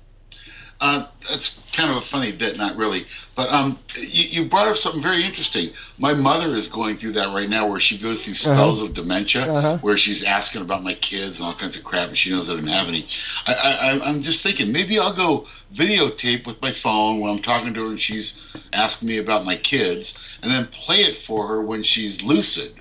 [0.80, 3.04] Uh, that's kind of a funny bit, not really.
[3.36, 5.72] But um, you, you brought up something very interesting.
[5.98, 9.42] My mother is going through that right now, where she goes through spells of dementia,
[9.42, 9.78] Uh-huh.
[9.82, 12.54] where she's asking about my kids and all kinds of crap, and she knows I
[12.54, 13.06] don't have any.
[13.46, 17.84] I, I'm just thinking maybe I'll go videotape with my phone when I'm talking to
[17.84, 18.34] her and she's
[18.72, 22.74] asking me about my kids, and then play it for her when she's lucid.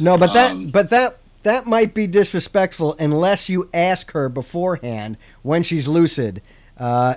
[0.00, 5.16] No, but that Um, but that that might be disrespectful unless you ask her beforehand
[5.42, 6.40] when she's lucid.
[6.78, 7.14] Uh,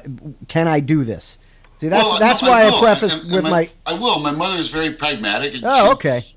[0.48, 1.38] can I do this?
[1.78, 3.70] See, that's Well, that's no, why I, will, preface and- and with my.
[3.86, 4.20] I will.
[4.20, 5.54] My mother is very pragmatic.
[5.56, 6.36] And Oh, she- okay.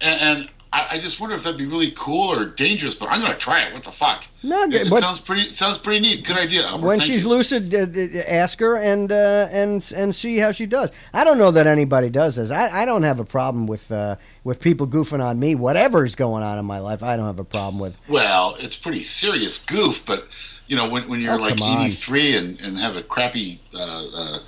[0.00, 2.94] And, and I, I just wonder if that'd be really cool or dangerous.
[2.94, 3.72] But I'm going to try it.
[3.74, 4.24] What the fuck?
[4.42, 5.42] No, it, it but- sounds pretty.
[5.48, 6.24] It sounds pretty neat.
[6.24, 6.66] Good idea.
[6.66, 6.86] Albert.
[6.86, 7.28] when Thank she's you.
[7.28, 10.90] lucid, uh, ask her and uh, and and see how she does.
[11.12, 12.50] I don't know that anybody does this.
[12.50, 15.54] I, I don't have a problem with uh, with people goofing on me.
[15.54, 17.94] Whatever's going on in my life, I don't have a problem with.
[18.08, 20.28] Well, it's pretty serious goof, but
[20.68, 21.86] you know when, when you're Oh, like come on.
[21.86, 23.78] 83 and, and have a crappy uh,
[24.14, 24.38] uh,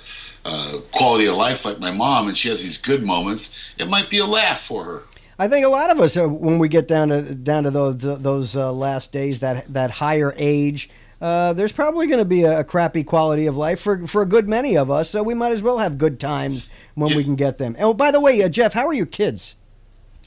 [0.45, 4.09] uh, quality of life like my mom, and she has these good moments, it might
[4.09, 5.03] be a laugh for her.
[5.37, 7.97] I think a lot of us, uh, when we get down to down to those
[7.97, 12.59] those uh, last days, that that higher age, uh, there's probably going to be a,
[12.59, 15.09] a crappy quality of life for for a good many of us.
[15.09, 17.75] So we might as well have good times when we can get them.
[17.79, 19.55] Oh, by the way, uh, Jeff, how are your kids?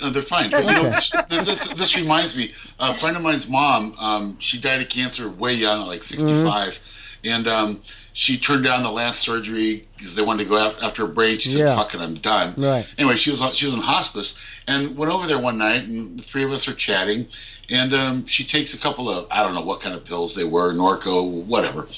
[0.01, 0.51] Uh, they're fine.
[0.51, 2.53] You know, this, this, this reminds me.
[2.81, 6.79] A friend of mine's mom, um, she died of cancer way young, at like 65,
[7.25, 7.83] and um,
[8.13, 11.39] she turned down the last surgery because they wanted to go af- after her brain.
[11.39, 11.77] She said, Yeah.
[11.77, 12.87] "Fuck it, I'm done." Right.
[12.99, 14.35] Anyway, she was she was in hospice
[14.67, 17.29] and went over there one night, and the three of us are chatting,
[17.71, 20.45] and um, she takes a couple of I don't know what kind of pills they
[20.45, 21.89] were, Norco, whatever.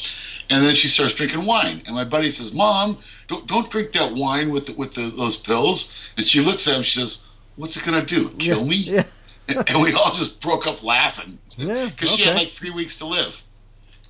[0.48, 4.14] And then she starts drinking wine, and my buddy says, "Mom, don't don't drink that
[4.14, 6.82] wine with the, with the, those pills." And she looks at him.
[6.84, 7.18] She says,
[7.56, 8.30] "What's it gonna do?
[8.38, 9.04] Kill me?" Yeah.
[9.48, 11.86] and we all just broke up laughing Yeah.
[11.86, 13.40] because she had like three weeks to live.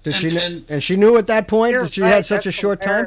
[0.02, 0.30] Did and- she?
[0.30, 2.56] kn- and- and she knew at that point that she right, had such a that's
[2.56, 3.06] short time.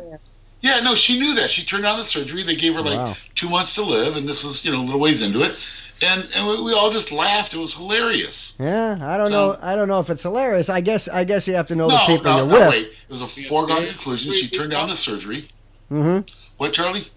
[0.62, 1.50] Yeah, no, she knew that.
[1.50, 2.44] She turned down the surgery.
[2.44, 3.16] They gave her like Wow.
[3.36, 5.56] two months to live, and this was you know a little ways into it,
[6.02, 7.54] and and we, we all just laughed.
[7.54, 8.54] It was hilarious.
[8.60, 9.58] Yeah, I don't know.
[9.62, 10.68] I don't know if it's hilarious.
[10.70, 11.08] I guess.
[11.08, 12.70] I guess you have to know no, the people no, you're no, with.
[12.70, 12.88] wait.
[12.88, 14.34] It was a foregone conclusion.
[14.34, 15.50] She turned down the surgery.
[15.90, 16.28] Mm-hmm.
[16.58, 17.08] What, Charlie?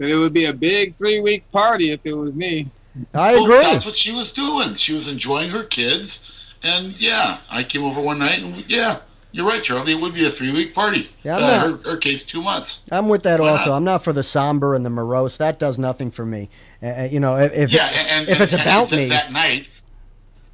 [0.00, 2.70] So it would be a big three week party if it was me.
[3.12, 3.60] I Well, agree.
[3.60, 4.74] that's what she was doing.
[4.74, 6.22] She was enjoying her kids,
[6.62, 9.00] and yeah, I came over one night, and yeah,
[9.32, 9.92] you're right, Charlie.
[9.92, 11.10] It would be a three week party.
[11.22, 12.80] Yeah, uh, her, her case, two months.
[12.90, 13.70] I'm with that Why also.
[13.70, 13.76] not?
[13.76, 15.36] I'm not for the somber and the morose.
[15.36, 16.48] That does nothing for me.
[16.82, 19.08] Uh, Uh, you know, if if, yeah, and, and if it's and about that, me,
[19.10, 19.66] that night,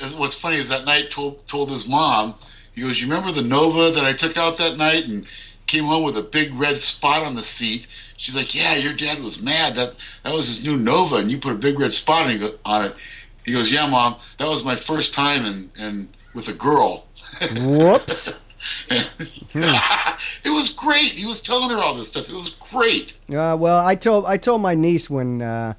[0.01, 2.35] uh, what's funny is that night told told his mom.
[2.75, 5.25] He goes, "You remember the Nova that I took out that night and
[5.69, 7.87] came home with a big red spot on the seat?"
[8.17, 9.75] She's like, "Yeah, your dad was mad.
[9.77, 9.95] That
[10.25, 12.27] that was his new Nova, and you put a big red spot
[12.65, 12.95] on it."
[13.45, 17.05] He goes, "Yeah, mom, that was my first time and and with a girl."
[17.53, 18.35] whoops.
[18.91, 21.13] it was great.
[21.13, 22.29] He was telling her all this stuff.
[22.29, 23.15] It was great.
[23.29, 25.75] Uh, well, I told I told my niece when uh,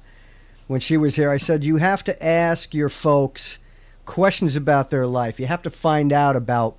[0.68, 1.30] when she was here.
[1.30, 3.58] I said you have to ask your folks
[4.06, 5.38] questions about their life.
[5.38, 6.76] You have to find out about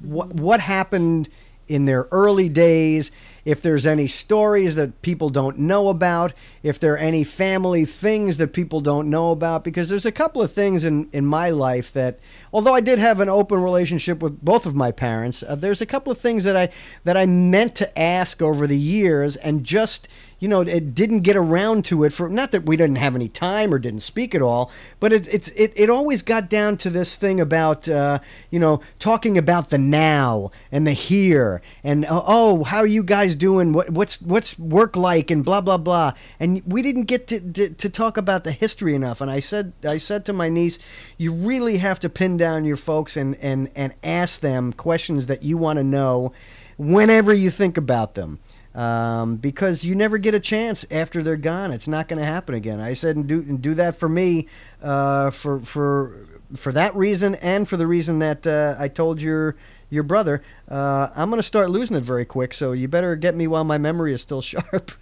[0.00, 1.28] what what happened
[1.70, 3.10] in their early days.
[3.44, 8.36] If there's any stories that people don't know about, if there are any family things
[8.36, 11.90] that people don't know about, because there's a couple of things in, in my life
[11.94, 12.18] that,
[12.52, 15.86] although I did have an open relationship with both of my parents, uh, there's a
[15.86, 16.68] couple of things that I
[17.04, 20.06] that I meant to ask over the years and just
[20.40, 23.28] you know it didn't get around to it for not that we didn't have any
[23.28, 26.90] time or didn't speak at all but it it's it, it always got down to
[26.90, 28.18] this thing about uh,
[28.50, 33.02] you know talking about the now and the here and uh, oh how are you
[33.02, 33.72] guys doing?
[33.72, 35.30] What what's what's work like?
[35.30, 36.14] And blah blah blah.
[36.38, 39.20] And we didn't get to, to, to talk about the history enough.
[39.20, 40.78] And I said I said to my niece
[41.18, 45.42] you really have to pin down your folks and and and ask them questions that
[45.42, 46.32] you want to know
[46.76, 48.38] whenever you think about them
[48.74, 51.72] um, because you never get a chance after they're gone.
[51.72, 52.80] It's not going to happen again.
[52.80, 54.46] I said, and do and do that for me,
[54.82, 59.56] uh, for for for that reason, and for the reason that uh, I told your
[59.90, 60.42] your brother.
[60.68, 63.64] Uh, I'm going to start losing it very quick, so you better get me while
[63.64, 64.92] my memory is still sharp.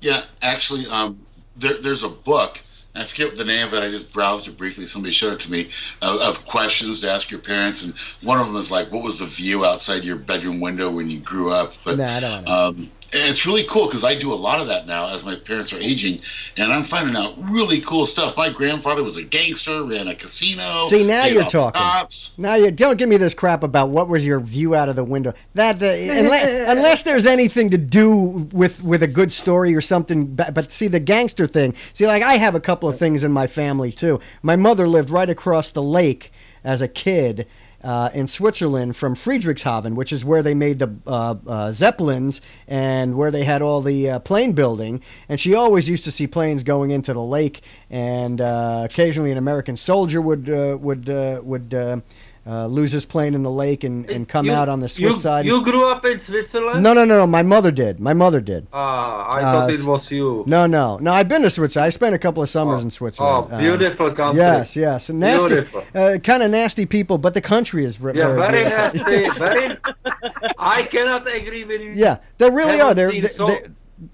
[0.00, 1.24] Yeah, actually, um,
[1.56, 2.62] there, there's a book.
[2.98, 3.82] I forget the name of it.
[3.82, 4.86] I just browsed it briefly.
[4.86, 5.70] Somebody showed it to me
[6.02, 9.18] of, of questions to ask your parents, and one of them is like, "What was
[9.18, 12.90] the view outside your bedroom window when you grew up?" But Nah, I don't um,
[13.12, 15.72] and it's really cool because I do a lot of that now as my parents
[15.72, 16.20] are aging,
[16.58, 18.36] and I'm finding out really cool stuff.
[18.36, 20.82] My grandfather was a gangster, ran a casino.
[20.88, 21.80] See, now you're talking.
[21.80, 22.32] Cops.
[22.36, 25.04] Now you don't give me this crap about what was your view out of the
[25.04, 25.32] window.
[25.54, 25.86] That uh,
[26.18, 30.34] unless, unless there's anything to do with with a good story or something.
[30.34, 31.74] But, but see the gangster thing.
[31.94, 34.20] See, like I have a couple of things in my family too.
[34.42, 36.30] My mother lived right across the lake
[36.62, 37.46] as a kid.
[37.82, 43.16] Uh, in Switzerland, from Friedrichshafen, which is where they made the uh, uh, Zeppelins and
[43.16, 46.64] where they had all the uh, plane building, and she always used to see planes
[46.64, 51.06] going into the lake, and uh, occasionally an American soldier would uh, would
[51.44, 52.02] would
[52.48, 54.88] uh, uh, lose his plane in the lake and, and come You- out on the
[54.88, 55.44] Swiss you, side.
[55.46, 56.82] You grew up in Switzerland?
[56.82, 57.26] no, no, no, no.
[57.26, 58.00] My mother did.
[58.00, 58.66] My mother did.
[58.72, 60.44] Ah, I Uh, thought it was you.
[60.46, 61.12] No, no, no.
[61.12, 61.86] I've been to Switzerland.
[61.86, 63.48] I spent a couple of summers in Switzerland.
[63.52, 64.40] oh, beautiful country.
[64.40, 65.08] Yes, yes.
[65.10, 65.84] Nasty, Beautiful.
[65.94, 69.28] uh, kind of nasty people, but the country is re- Yeah, very nasty.
[69.38, 69.76] Very.
[70.58, 71.92] I cannot agree with you.
[71.92, 72.94] Yeah, they really are.
[72.94, 73.64] They're, they so- they-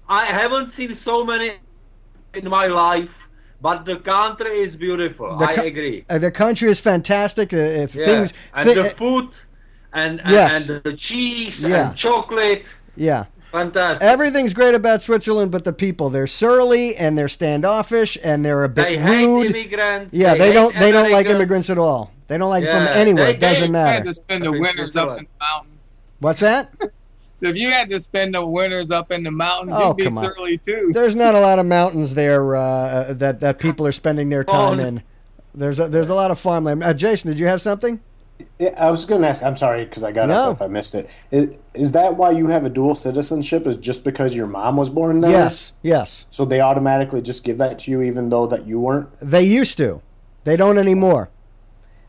[0.09, 1.53] I haven't seen so many
[2.33, 3.09] in my life,
[3.61, 5.37] but the country is beautiful.
[5.37, 6.05] the I co- agree.
[6.09, 7.53] uh, the country is fantastic.
[7.53, 8.05] Uh, if Yeah.
[8.05, 9.29] things, and thi- the food,
[9.93, 10.69] and and, Yes.
[10.69, 11.89] and the cheese Yeah.
[11.89, 12.63] and chocolate,
[12.95, 13.25] yeah.
[13.51, 14.03] fantastic.
[14.03, 16.09] Everything's great about Switzerland, but the people.
[16.09, 19.51] They're surly and they're standoffish and they're a bit They hate rude.
[19.51, 20.09] immigrants.
[20.13, 20.77] Yeah, they, hate don't.
[20.77, 22.11] They don't like immigrants at all.
[22.27, 23.25] They don't like from Yeah, anywhere.
[23.25, 25.97] they- it doesn't they- You had to spend the winters up in the mountains.
[26.19, 26.71] What's that?
[27.35, 30.03] So if you had to spend the winters up in the mountains, Oh, you'd be
[30.05, 30.23] come on.
[30.23, 30.91] surly too.
[30.93, 34.79] There's not a lot of mountains there uh, that that people are spending their time
[34.79, 35.03] in.
[35.53, 36.83] There's a, there's a lot of farmland.
[36.83, 37.99] Uh, Jason, did you have something?
[38.59, 39.43] Yeah, I was going to ask.
[39.43, 40.49] I'm sorry because I got No.
[40.49, 41.09] up if I missed it.
[41.31, 43.65] Is, is that why you have a dual citizenship?
[43.65, 45.31] Is just because your mom was born there?
[45.31, 46.25] Yes, yes.
[46.29, 49.07] So they automatically just give that to you, even though that you weren't.
[49.21, 50.01] They used to.
[50.43, 51.29] They don't anymore.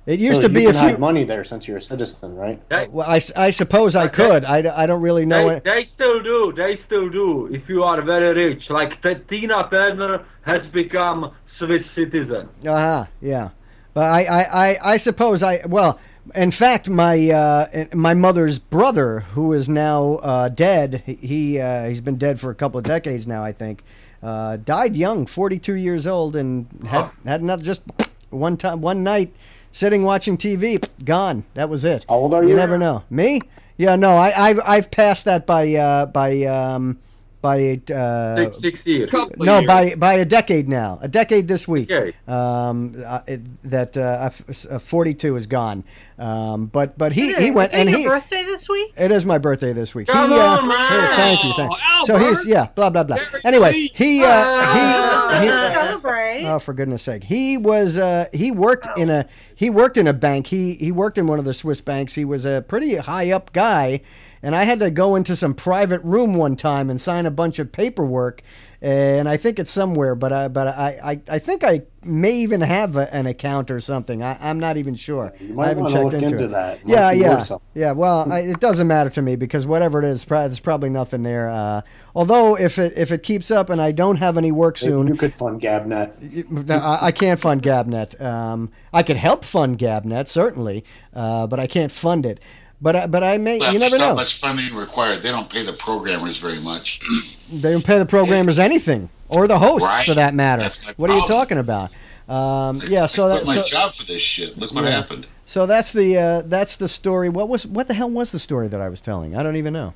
[0.07, 0.99] It used So to be you if can hide you.
[0.99, 2.61] money there since you're a citizen, right?
[2.69, 4.45] They, Well, I, I suppose I could.
[4.45, 5.65] I I don't really know they, it.
[5.65, 6.53] they still do.
[6.53, 7.47] They still do.
[7.53, 12.49] If you are very rich, like T- Tina Turner has become Swiss citizen.
[12.65, 13.07] Uh huh.
[13.21, 13.49] Yeah.
[13.95, 15.63] But I, I, I, I suppose I.
[15.67, 15.99] Well,
[16.35, 21.89] In fact, my uh, my mother's brother, who is now uh, dead, he- he uh,
[21.89, 23.83] he's been dead for a couple of decades now, I think.
[24.23, 27.83] Uh, died young, 42 years old, and had had another just
[28.31, 29.31] one time, one night,
[29.77, 31.45] sitting watching TV, gone.
[31.55, 32.07] That was it.
[32.09, 32.57] How old are You you?
[32.57, 33.05] never know.
[33.11, 33.43] Me?
[33.77, 36.99] Yeah, no, I, I've I've passed that by uh, by um,
[37.47, 39.13] by uh, Six, six years.
[39.13, 40.99] no, by by a decade now.
[41.01, 41.91] A decade this week.
[42.27, 43.41] Um, uh, it,
[43.71, 44.31] that uh,
[44.71, 45.85] uh, 42 is gone.
[46.19, 48.07] Um, but but he, Is he went is it and your he.
[48.09, 48.93] birthday this week?
[48.97, 50.09] It is my birthday this week.
[50.09, 51.11] Come he, uh, on, man.
[51.11, 52.07] hey, thank you, thank you.
[52.07, 53.19] So he's yeah, blah blah blah.
[53.45, 56.45] Anyway, he uh, he, he Celebrate.
[56.47, 57.25] Oh, for goodness sake!
[57.25, 60.49] He was uh, he worked in a he worked in a bank.
[60.49, 62.15] He he worked in one of the Swiss banks.
[62.15, 64.01] He was a pretty high up guy,
[64.43, 67.59] and I had to go into some private room one time and sign a bunch
[67.59, 68.43] of paperwork.
[68.83, 72.61] And I think it's somewhere, but I but I, I, I think I may even
[72.61, 74.23] have a, an account or something.
[74.23, 75.33] I, I'm not even sure.
[75.41, 76.87] You might I haven't checked look into, into that.
[76.87, 77.43] Yeah, yeah,
[77.75, 77.93] yeah.
[77.93, 81.49] Well, I, it doesn't matter to me because whatever it is, there's probably nothing there.
[81.49, 81.81] Uh,
[82.15, 85.17] although if it if it keeps up and I don't have any work soon, you
[85.17, 86.71] could fund Gabnet.
[86.71, 88.21] I, I can't fund Gabnet.
[88.21, 90.85] Um, I could help fund Gabnet certainly,
[91.15, 92.41] uh, but I can't fund it.
[92.81, 93.59] But I, but I may.
[93.59, 94.15] Well, you never there's not know.
[94.17, 95.23] much funding required.
[95.23, 97.01] They don't pay the programmers very much.
[97.49, 100.63] They don't pay the programmers anything, or the hosts for that matter.
[100.63, 101.93] That's What are you talking about?
[102.29, 103.07] Um, yeah.
[103.07, 103.47] So Quit that.
[103.47, 104.59] my So, job for this shit.
[104.59, 104.91] Look what yeah.
[104.91, 105.29] happened.
[105.45, 107.29] So that's the uh, that's the story.
[107.29, 109.37] What was what the hell was the story that I was telling?
[109.37, 109.95] I don't even know.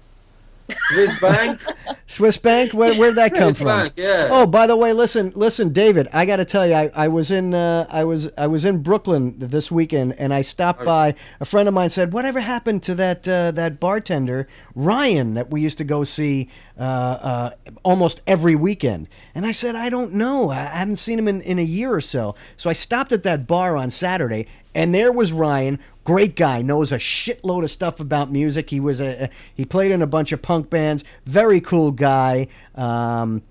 [0.93, 1.61] Swiss Bank.
[2.07, 2.73] Swiss Bank?
[2.73, 3.81] Where where'd that come Swiss from?
[3.81, 4.29] Bank, yeah.
[4.31, 6.09] Oh, by the way, listen, listen, David.
[6.13, 8.83] I got to tell you, I, I was in uh, I was I was in
[8.83, 11.15] Brooklyn this weekend, and I stopped by.
[11.41, 15.61] A friend of mine said, "Whatever happened to that uh, that bartender Ryan that we
[15.61, 16.49] used to go see
[16.79, 17.51] uh, uh,
[17.85, 20.51] almost every weekend?" And I said, "I don't know.
[20.51, 23.47] I haven't seen him in, in a year or so." So I stopped at that
[23.47, 25.79] bar on Saturday, and there was Ryan.
[26.11, 28.71] Great guy, knows a shitload of stuff about music.
[28.71, 31.05] He was a he played in a bunch of punk bands.
[31.25, 32.49] Very cool guy.
[32.75, 33.43] Um,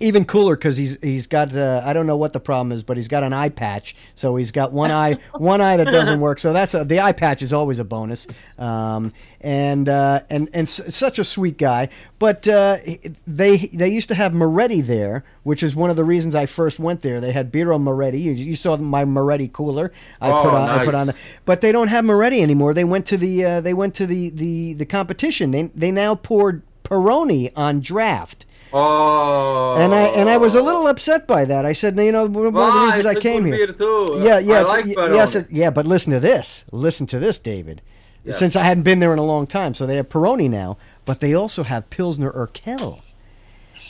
[0.00, 2.96] even cooler because he's he's got uh, I don't know what the problem is, but
[2.96, 3.94] he's got an eye patch.
[4.14, 6.38] So he's got one eye one eye that doesn't work.
[6.38, 8.26] So that's a, the eye patch is always a bonus.
[8.58, 11.88] Um, and uh, and and s- such a sweet guy.
[12.18, 12.78] But uh,
[13.26, 16.78] they they used to have Moretti there, which is one of the reasons I first
[16.78, 17.20] went there.
[17.20, 18.18] They had Birra Moretti.
[18.20, 19.92] You, you saw my Moretti cooler.
[20.20, 22.74] I Oh, put on I put on the, but they don't have Moretti anymore.
[22.74, 25.50] They went to the uh, they went to the the the competition.
[25.52, 28.44] They they now poured Peroni on draft.
[28.72, 29.74] Oh.
[29.76, 31.64] And I and I was a little upset by that.
[31.64, 33.66] I said, you know, one of the reasons I came here.
[33.72, 34.18] too.
[34.20, 35.70] Yeah, yeah, like yes, it- yeah.
[35.70, 36.64] But listen to this.
[36.72, 37.82] Listen to this, David.
[38.24, 38.32] Yeah.
[38.34, 41.20] Since I hadn't been there in a long time, so they have Peroni now, but
[41.20, 43.00] they also have Pilsner Urquell.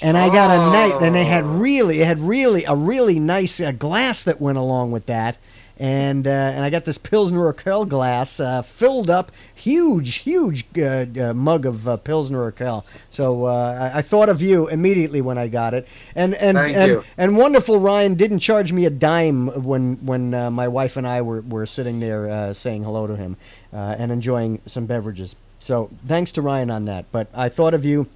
[0.01, 1.03] And I got a night.
[1.03, 1.49] and they had Oh.
[1.59, 5.39] really, it had really a really nice uh, glass that went along with that.
[5.79, 11.07] And uh, and I got this Pilsner Urquell glass uh, filled up, huge, huge uh,
[11.21, 12.85] uh, mug of uh, Pilsner Urquell.
[13.11, 16.77] So uh, I, I thought of you immediately when I got it, and and Thank
[16.77, 17.05] and, you.
[17.17, 21.23] and wonderful Ryan didn't charge me a dime when when uh, my wife and I
[21.23, 23.37] were, were sitting there uh, saying hello to him
[23.73, 25.37] uh, and enjoying some beverages.
[25.61, 27.07] So thanks to Ryan on that.
[27.13, 28.09] But I thought of you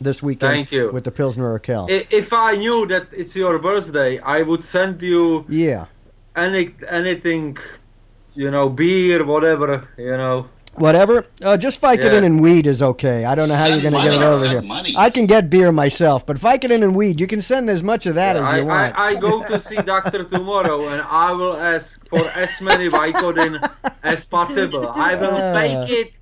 [0.00, 0.90] this weekend Thank you.
[0.90, 1.88] with the Pilsner Urquell.
[2.10, 5.86] If I knew that it's your birthday, I would send you yeah.
[6.36, 7.56] Any anything,
[8.34, 10.48] you know, beer, whatever, you know.
[10.76, 11.24] Whatever.
[11.40, 12.26] Uh, just Vicodin Yeah.
[12.26, 13.24] and weed is okay.
[13.24, 14.60] I don't know how you're going to get it over here.
[14.60, 14.92] money.
[14.98, 18.16] I can get beer myself, but Vicodin and weed, you can send as much of
[18.16, 18.98] that as I, you want.
[18.98, 23.54] I, I go to see doctor tomorrow and I will ask for as many Vicodin
[24.02, 24.88] as possible.
[24.88, 25.54] I will Ah.
[25.54, 26.12] fake it.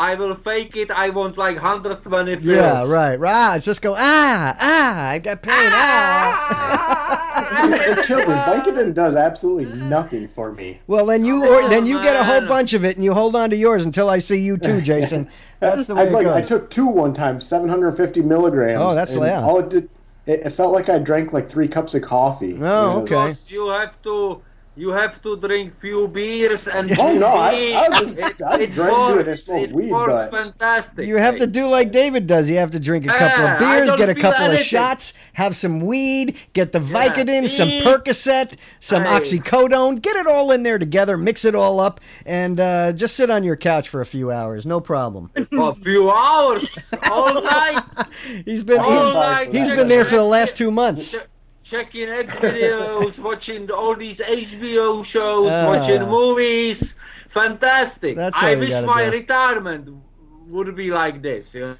[0.00, 0.90] I will fake it.
[0.90, 2.46] I want like 120 pills.
[2.46, 3.62] yeah, right, right.
[3.62, 5.08] Just go ah ah.
[5.08, 7.20] I got pain ah.
[7.62, 8.32] it kills me.
[8.32, 10.80] Vicodin does absolutely nothing for me.
[10.86, 13.36] Well, then you or, then you get a whole bunch of it and you hold
[13.36, 15.28] on to yours until I see you too, Jason.
[15.60, 18.82] That's the way I, it like, I took two one time, 750 milligrams.
[18.82, 19.42] Oh, that's- yeah.
[19.42, 19.90] All it did,
[20.24, 22.54] it, it felt like I drank like three cups of coffee.
[22.54, 23.36] Oh, You know, okay.
[23.48, 24.40] You have to.
[24.80, 26.90] You have to drink few beers and.
[26.98, 27.74] Oh, no, I- weed.
[27.74, 31.06] I was- It- I it drank to it works- and smoked it weed, but- fantastic.
[31.06, 32.48] You have to do like David does.
[32.48, 35.12] You have to drink a couple Yeah, of beers, get a feel couple of shots,
[35.34, 37.68] have some weed, get the Vicodin, some?
[37.68, 39.10] Percocet, some Hey.
[39.10, 43.28] oxycodone, get it all in there together, mix it all up, and uh, just sit
[43.30, 44.64] on your couch for a few hours.
[44.64, 45.30] No problem.
[45.60, 46.64] A few hours,
[47.10, 47.82] all night.
[48.46, 49.52] He's been All he's, night.
[49.54, 51.14] he's been there for the last two months.
[51.70, 55.66] Checking X videos, watching all these HBO shows, Ah.
[55.66, 56.94] watching movies.
[57.32, 58.16] Fantastic.
[58.16, 59.12] That's I wish my do.
[59.12, 59.88] retirement
[60.48, 61.46] would be like this.
[61.54, 61.76] You know?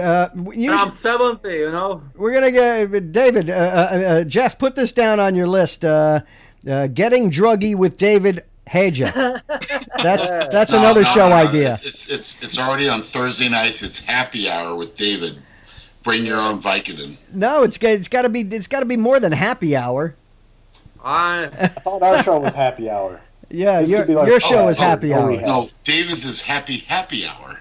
[0.00, 2.02] Uh, you I'm 70, you know.
[2.16, 4.58] We're gonna get David, uh, uh, uh, Jeff.
[4.58, 5.84] Put this down on your list.
[5.84, 6.20] Uh,
[6.68, 9.42] uh, getting druggy with David Haja.
[10.02, 11.78] That's that's No, another no, show no, idea.
[11.84, 13.82] It's it's it's already on Thursday nights.
[13.82, 15.42] It's happy hour with David.
[16.10, 17.16] Bring your own Vicodin.
[17.32, 20.16] No, it's got it's got to be it's got to be more than happy hour.
[21.04, 23.20] I I thought our show was happy hour.
[23.48, 25.40] Yeah, This your, like- your show oh, is oh, happy oh, hour.
[25.40, 27.60] No, David's is happy happy hour.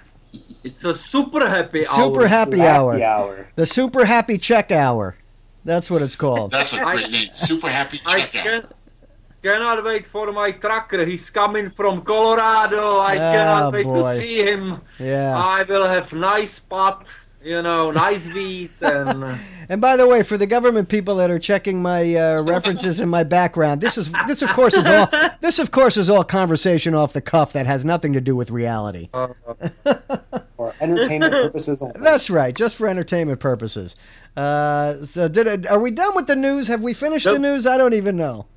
[0.63, 1.95] It's a super happy hour.
[1.95, 3.03] Super happy Slappy hour.
[3.03, 3.47] hour.
[3.55, 5.15] The super happy check hour.
[5.63, 6.49] That's what it's called.
[6.51, 7.29] That's a great name.
[7.31, 8.31] Super happy check I checkout.
[8.43, 8.67] can,
[9.43, 11.05] cannot wait for my trucker.
[11.05, 12.97] He's coming from Colorado.
[12.97, 14.13] I Ah, cannot wait boy.
[14.13, 14.81] to see him.
[14.99, 15.37] Yeah.
[15.37, 17.05] I will have nice spot,
[17.43, 19.23] you know, nice wheat and.
[19.23, 19.35] uh,
[19.71, 23.11] And by the way, for the government people that are checking my uh, references and
[23.11, 25.07] my background, this is this of course is all
[25.41, 28.49] this of course is all conversation off the cuff that has nothing to do with
[28.49, 29.09] reality.
[29.13, 31.99] For entertainment purposes only.
[32.01, 33.95] That's right, just for entertainment purposes.
[34.35, 36.67] Uh, so did it, are we done with the news?
[36.67, 37.65] Have we finished the news?
[37.67, 38.47] I don't even know.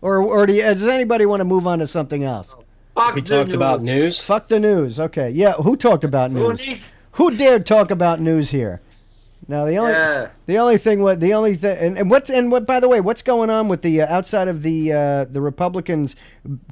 [0.00, 2.54] Or or do you, does anybody want to move on to something else?
[2.96, 4.00] Fuck We the talked about news.
[4.00, 4.20] news.
[4.20, 4.98] Fuck the news.
[4.98, 5.52] Okay, yeah.
[5.52, 6.82] Who talked about Who news?
[7.12, 7.18] Needs?
[7.18, 8.80] Who dared talk about news here?
[9.48, 10.28] Now the only Yeah.
[10.46, 13.00] the only thing what the only thing and, and what and what by the way
[13.00, 16.14] what's going on with the uh, outside of the uh, the Republicans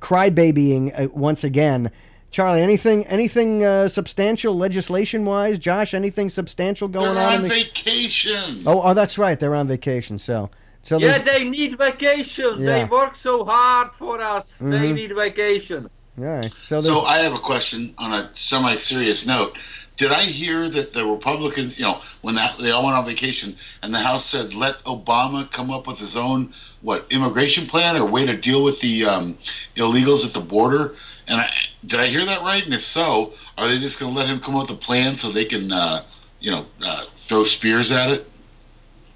[0.01, 1.91] crybabying uh, once again.
[2.31, 5.59] Charlie, anything anything uh, substantial legislation wise?
[5.59, 7.35] Josh, anything substantial going They're on?
[7.35, 7.49] on the...
[7.49, 8.63] vacation.
[8.67, 9.39] Oh, oh, that's right.
[9.39, 10.19] They're on vacation.
[10.21, 10.49] So,
[10.85, 12.61] so Yeah, there's they need vacation.
[12.61, 12.67] Yeah.
[12.67, 14.47] They work so hard for us.
[14.61, 14.95] They Mhm.
[14.95, 15.91] need vacation.
[16.17, 16.51] Yeah.
[16.63, 19.57] So there's So I have a question on a semi-serious note.
[20.01, 23.55] Did I hear that the Republicans, you know, when that, they all went on vacation,
[23.83, 28.07] and the House said let Obama come up with his own what immigration plan or
[28.07, 29.37] way to deal with the um,
[29.77, 30.95] illegals at the border?
[31.29, 31.53] And I,
[31.85, 32.65] did I hear that right?
[32.65, 35.17] And if so, are they just going to let him come up with a plan
[35.17, 36.03] so they can, uh,
[36.41, 38.27] you know, uh, throw spears at it?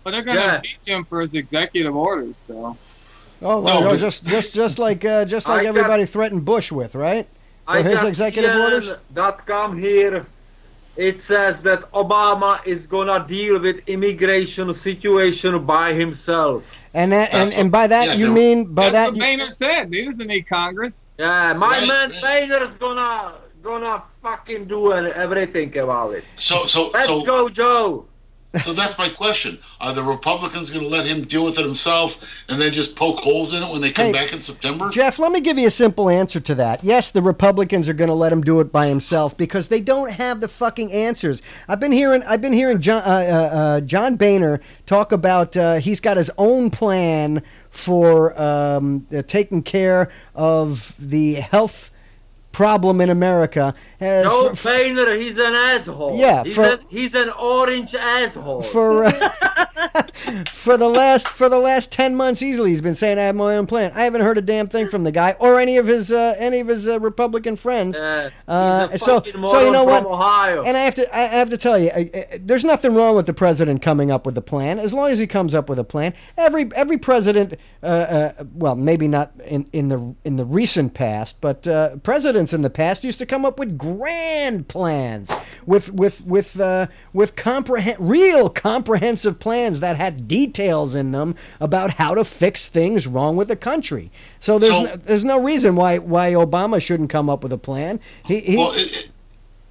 [0.02, 0.56] But they're going to Yeah.
[0.56, 2.36] impeach him for his executive orders.
[2.36, 2.76] So
[3.40, 6.44] oh, No, well, but- just just just like uh, just like I got- everybody threatened
[6.44, 7.26] Bush with, right?
[7.66, 8.88] I For his got executive orders?
[9.14, 10.26] CNN.com here.
[10.96, 16.62] It says that Obama is gonna deal with immigration situation by himself.
[16.94, 19.16] And that and, That's and by that yeah, you they're- mean by that's that what
[19.16, 19.92] you, Boehner said.
[19.92, 21.08] He doesn't need Congress.
[21.18, 22.48] Yeah, my Right, man right.
[22.48, 26.24] Boehner's gonna gonna fucking do everything about it.
[26.36, 28.06] So, so, Let's so, go, Joe.
[28.64, 32.18] So that's my question: Are the Republicans going to let him deal with it himself,
[32.48, 34.88] and then just poke holes in it when they come Hey, back in September?
[34.90, 36.82] Jeff, let me give you a simple answer to that.
[36.84, 40.10] Yes, the Republicans are going to let him do it by himself because they don't
[40.10, 41.42] have the fucking answers.
[41.68, 45.76] I've been hearing, I've been hearing John, uh, uh, uh, John Boehner talk about uh,
[45.76, 51.90] he's got his own plan for um, uh, taking care of the health
[52.54, 53.74] problem in America.
[54.00, 56.16] Uh, Joe for- Boehner, he's an asshole.
[56.16, 58.62] Yeah, he's, for- an, he's an orange asshole.
[58.62, 59.10] for uh,
[60.52, 62.70] for the last for the last ten months easily.
[62.70, 63.92] He's been saying I have my own plan.
[63.94, 66.60] I haven't heard a damn thing from the guy or any of his uh, any
[66.60, 67.98] of his uh, Republican friends.
[67.98, 68.30] Uh,
[68.98, 70.04] so so you know what?
[70.04, 70.62] Ohio.
[70.62, 73.26] And I have to I have to tell you, I, I, there's nothing wrong with
[73.26, 75.84] the president coming up with a plan as long as he comes up with a
[75.84, 76.14] plan.
[76.36, 81.40] Every every president, uh, uh, well, maybe not in, in the in the recent past,
[81.40, 81.96] but uh,
[82.44, 85.30] presidents in the past used to come up with grand plans
[85.66, 91.92] with with with uh, with comprehend real comprehensive plans that had details in them about
[91.92, 94.10] how to fix things wrong with the country.
[94.40, 97.58] So there's So- no, there's no reason why why Obama shouldn't come up with a
[97.58, 97.98] plan.
[98.26, 99.10] He, he well, it, it,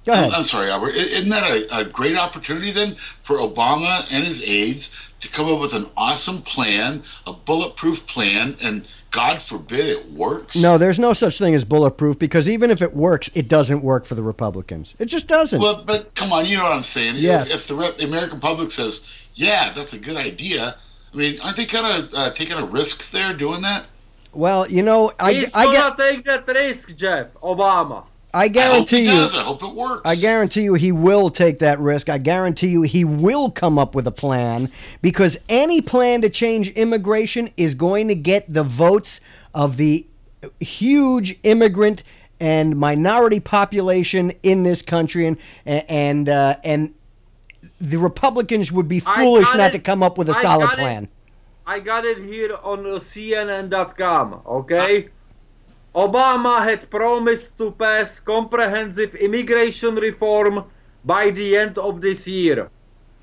[0.04, 0.32] go ahead.
[0.32, 0.94] I'm sorry, Albert.
[0.96, 5.60] Isn't that a, a great opportunity then for Obama and his aides to come up
[5.60, 10.56] with an awesome plan, a bulletproof plan, and God forbid it works?
[10.56, 14.06] No, there's no such thing as bulletproof because even if it works, it doesn't work
[14.06, 14.96] for the Republicans.
[14.98, 15.60] It just doesn't.
[15.60, 17.14] Well, but come on, you know what I'm saying.
[17.18, 17.48] Yes.
[17.48, 19.02] If the, the American public says,
[19.36, 20.76] "Yeah, that's a good idea,"
[21.12, 23.86] I mean, aren't they kind of uh, taking a risk there doing that?
[24.32, 27.32] well, you know, I, he's I, gonna take that risk, Jeff.
[27.34, 28.06] Obama.
[28.34, 29.10] I I hope guarantee he you.
[29.10, 29.34] does.
[29.34, 30.02] I hope it works.
[30.04, 32.08] I guarantee you he will take that risk.
[32.08, 34.70] I guarantee you he will come up with a plan
[35.02, 39.20] because any plan to change immigration is going to get the votes
[39.54, 40.06] of the
[40.60, 42.02] huge immigrant
[42.40, 46.92] and minority population in this country and and uh, and
[47.80, 49.72] the Republicans would be foolish not it.
[49.72, 50.78] to come up with a I solid got it.
[50.80, 51.08] plan.
[51.66, 55.08] I got it here on CNN.com, okay?
[55.94, 60.64] Obama had promised to pass comprehensive immigration reform
[61.04, 62.68] by the end of this year.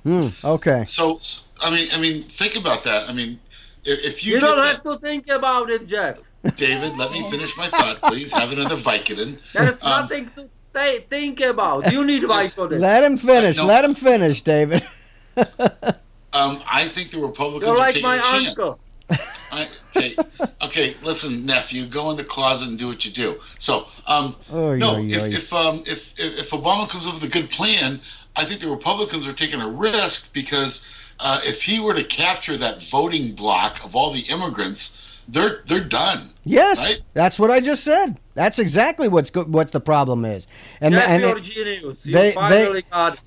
[0.04, 0.86] Hmm, okay.
[0.88, 1.20] So,
[1.62, 3.10] I mean, I mean, think about that.
[3.10, 3.40] I mean,
[3.84, 6.20] if, if you, You don't that- have to think about it, Jeff.
[6.56, 8.32] David, let me finish my thought, please.
[8.32, 9.38] Have another Vicodin.
[9.54, 11.92] There's Um, nothing to th- think about.
[11.92, 12.80] You need Vicodin.
[12.80, 13.58] Let him finish.
[13.58, 13.66] No.
[13.68, 14.82] Let him finish, David.
[16.34, 18.48] Um, I think the Republicans You're are like taking my a chance.
[18.48, 18.80] uncle.
[19.52, 20.16] I, okay,
[20.62, 20.96] okay.
[21.04, 23.40] Listen, nephew, go in the closet and do what you do.
[23.60, 27.28] So, um, Oy, no, if if, um, if if if Obama comes up with a
[27.28, 28.00] good plan,
[28.36, 30.82] I think the Republicans are taking a risk because
[31.20, 34.98] uh, if he were to capture that voting block of all the immigrants,
[35.28, 36.30] they're they're done.
[36.44, 37.02] Yes, Right?
[37.14, 38.18] that's what I just said.
[38.34, 40.48] That's exactly what's go- what the problem is,
[40.80, 42.84] and Jeff and it- Georginius, you they-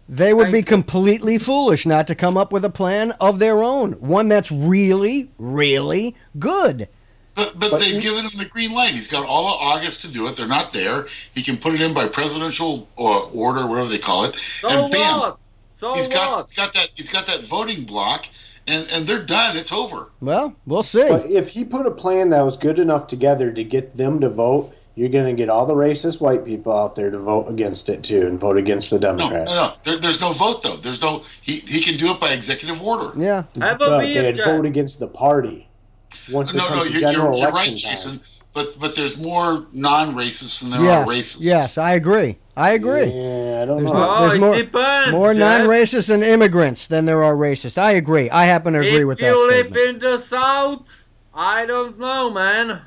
[0.08, 3.92] they would be completely foolish not to come up with a plan of their own,
[3.94, 6.88] one that's really, really good.
[7.36, 8.94] But, but they've given him the green light.
[8.94, 10.36] He's got all of August to do it.
[10.36, 11.08] They're not there.
[11.34, 14.92] He can put it in by presidential uh, order, whatever they call it, So and
[14.92, 15.32] bam.
[15.80, 18.26] So he's got he's got that he's got that voting block,
[18.66, 19.56] and and they're done.
[19.56, 20.10] It's over.
[20.20, 21.06] Well, we'll see.
[21.08, 24.28] But if he put a plan that was good enough together to get them to
[24.28, 27.88] vote, you're going to get all the racist white people out there to vote against
[27.88, 29.50] it too and vote against the No, no, Democrats.
[29.50, 29.74] no.
[29.84, 30.76] There, there's no vote though.
[30.76, 31.24] There's no.
[31.42, 33.12] He he can do it by executive order.
[33.20, 33.44] Yeah.
[33.60, 34.46] Have a But they'd Jeff.
[34.46, 35.68] vote against the party
[36.32, 38.20] once it No, no, comes to you're, general you're, you're election right, time.
[38.54, 38.72] Jason.
[38.72, 41.36] But but there's more non-racists than there yes, are racists.
[41.40, 42.38] yes, I agree.
[42.56, 43.06] I agree.
[43.06, 43.98] Yeah, I don't There's, know.
[43.98, 47.76] mo- Oh, there's it more, depends, more non-racists than immigrants than there are racists.
[47.76, 48.30] I agree.
[48.30, 50.84] I happen to agree if with you that live in the South,
[51.34, 52.82] I don't know, man.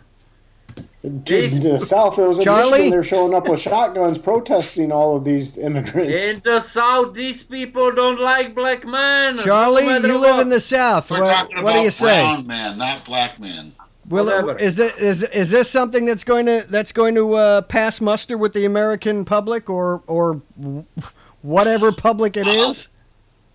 [1.03, 2.71] To the South, it was in Charlie?
[2.71, 2.89] Michigan.
[2.91, 6.23] They're showing up with shotguns protesting all of these immigrants.
[6.25, 9.37] In the South, these people don't like black men.
[9.37, 10.41] Charlie, no you live what.
[10.41, 11.09] in the South.
[11.11, 12.05] We're What, what about do you say?
[12.21, 13.73] brown man, not black man.
[14.07, 14.57] Will it, Whatever.
[14.59, 18.37] is it is is this something that's going to that's going to uh, pass muster
[18.37, 20.41] with the American public or or
[21.41, 22.87] whatever public it is?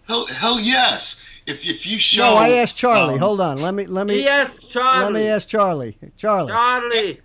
[0.06, 1.16] Hell, hell yes.
[1.46, 2.22] If if you show.
[2.22, 3.14] No, I asked Charlie.
[3.14, 3.60] um, Hold on.
[3.62, 5.04] Let me let me Yes, Charlie.
[5.04, 5.96] let me ask Charlie.
[6.16, 6.50] Charlie.
[6.52, 7.20] Charlie.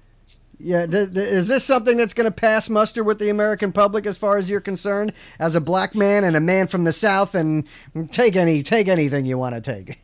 [0.60, 4.08] Yeah, th- th- is this something that's going to pass muster with the American public
[4.08, 7.36] as far as you're concerned, as a black man and a man from the South,
[7.36, 7.64] and
[8.12, 10.00] take any take anything you want to take?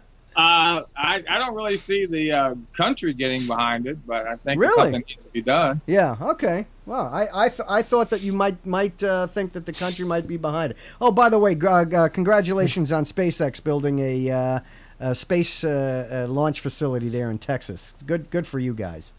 [0.36, 4.60] Uh, I, I don't really see the uh, country getting behind it, but I think
[4.60, 4.74] Really?
[4.82, 5.80] something needs to be done.
[5.86, 6.16] Yeah.
[6.20, 6.66] Okay.
[6.86, 10.04] Well, I I, th- I thought that you might might uh, think that the country
[10.04, 10.76] might be behind it.
[11.00, 14.60] Oh, by the way, g- uh, congratulations on SpaceX building a, uh,
[15.00, 17.94] a space uh, uh, launch facility there in Texas.
[18.06, 19.12] Good good for you guys.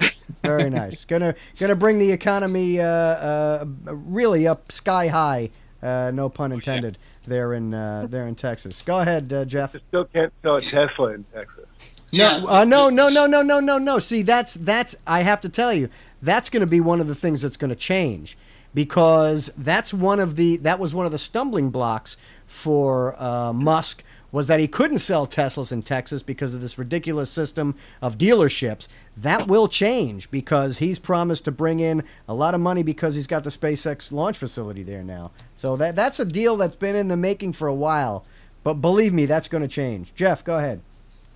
[0.44, 1.04] Very nice.
[1.06, 5.50] gonna gonna bring the economy uh, uh, really up sky high.
[5.84, 6.98] Uh, no pun intended.
[7.28, 8.82] There in uh, there in Texas.
[8.82, 9.76] Go ahead, uh, Jeff.
[9.90, 11.66] Still can't sell a Tesla in Texas.
[12.12, 12.44] Yeah.
[12.48, 14.00] Uh, no, no, no, no, no, no, no.
[14.00, 14.96] See, that's that's.
[15.06, 15.90] I have to tell you,
[16.22, 18.38] that's going to be one of the things that's going to change,
[18.74, 22.18] because that's one of the that was one of the stumbling blocks
[22.48, 27.30] for uh, Musk was that he couldn't sell Teslas in Texas because of this ridiculous
[27.30, 28.88] system of dealerships.
[29.18, 33.28] That will change because he's promised to bring in a lot of money because he's
[33.28, 35.32] got the SpaceX launch facility there now.
[35.56, 38.26] So that that's a deal that's been in the making for a while.
[38.64, 40.14] But believe me, that's going to change.
[40.16, 40.82] Jeff, go ahead.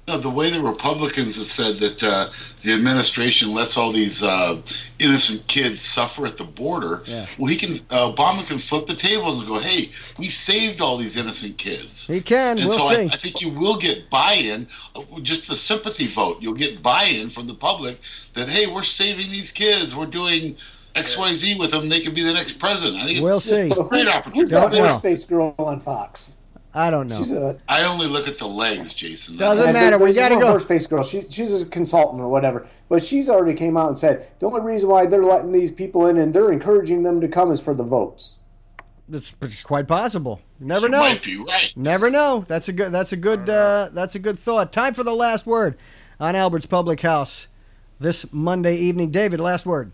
[0.08, 2.30] No, the way the Republicans have said that uh,
[2.64, 4.62] the administration lets all these uh,
[5.00, 7.02] innocent kids suffer at the border.
[7.06, 7.26] Yeah.
[7.40, 7.76] Well, he can.
[7.90, 12.06] Uh, Obama can flip the tables and go, "Hey, we saved all these innocent kids."
[12.06, 12.60] He can.
[12.60, 13.02] And we'll so see.
[13.02, 16.38] I, I think you will get buy-in, uh, just the sympathy vote.
[16.40, 18.00] You'll get buy-in from the public
[18.36, 19.96] that hey, we're saving these kids.
[19.96, 20.56] We're doing
[20.94, 21.90] X, Y, Z with them.
[21.90, 22.98] They could be the next president.
[22.98, 23.56] I think We'll it's see.
[23.56, 24.40] a great Who's, opportunity.
[24.40, 24.88] who's Don't that know.
[24.88, 26.35] horse face girl on Fox?
[26.78, 27.16] I don't know.
[27.16, 29.38] She's a I only look at the legs, Jason.
[29.38, 29.98] Doesn't Yeah, matter.
[29.98, 30.48] We there's gotta go.
[30.48, 31.04] Horse face girl.
[31.04, 34.60] She, she's a consultant or whatever, but she's already came out and said the only
[34.60, 37.74] reason why they're letting these people in and they're encouraging them to come is for
[37.74, 38.40] the votes.
[39.10, 40.42] It's it's quite possible.
[40.60, 41.00] You never You know.
[41.00, 41.72] might be right.
[41.78, 42.44] Never know.
[42.48, 42.92] That's a good.
[42.92, 43.50] That's a good.
[43.50, 44.74] Uh, that's a good thought.
[44.74, 45.78] Time for the last word
[46.20, 47.48] on Albert's Public House
[48.02, 49.12] this Monday evening.
[49.12, 49.94] David, last word.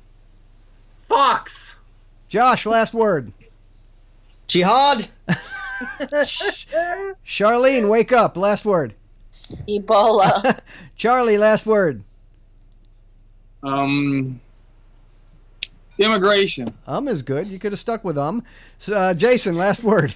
[1.08, 1.76] Fox.
[2.28, 3.34] Josh, last word.
[4.48, 5.08] Jihad.
[7.26, 8.38] Charlene, wake up.
[8.38, 8.94] Last word.
[9.68, 10.60] Ebola.
[10.96, 12.04] Charlie, last word.
[13.64, 14.40] Um,
[15.98, 16.74] immigration.
[16.88, 17.48] Um is good.
[17.48, 18.44] You could have stuck with um.
[18.80, 20.16] So, uh, Jason, last word.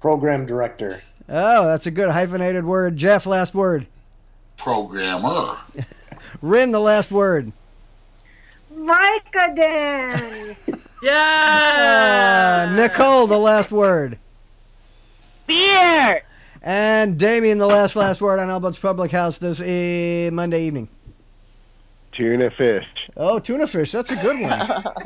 [0.00, 1.00] Program director.
[1.28, 2.96] Oh, that's a good hyphenated word.
[2.96, 3.86] Jeff, last word.
[4.56, 5.56] Programmer.
[6.42, 7.52] Rin, the last word.
[8.74, 10.56] Vicodin.
[11.02, 12.66] Yeah.
[12.72, 14.18] Uh, Nicole, the last word.
[15.46, 16.22] Beer.
[16.62, 20.88] And Damien, the last last word on Albert's Public House this uh, Monday evening.
[22.12, 22.84] Tuna fish.
[23.16, 23.90] Oh, tuna fish.
[23.90, 24.50] That's a good one.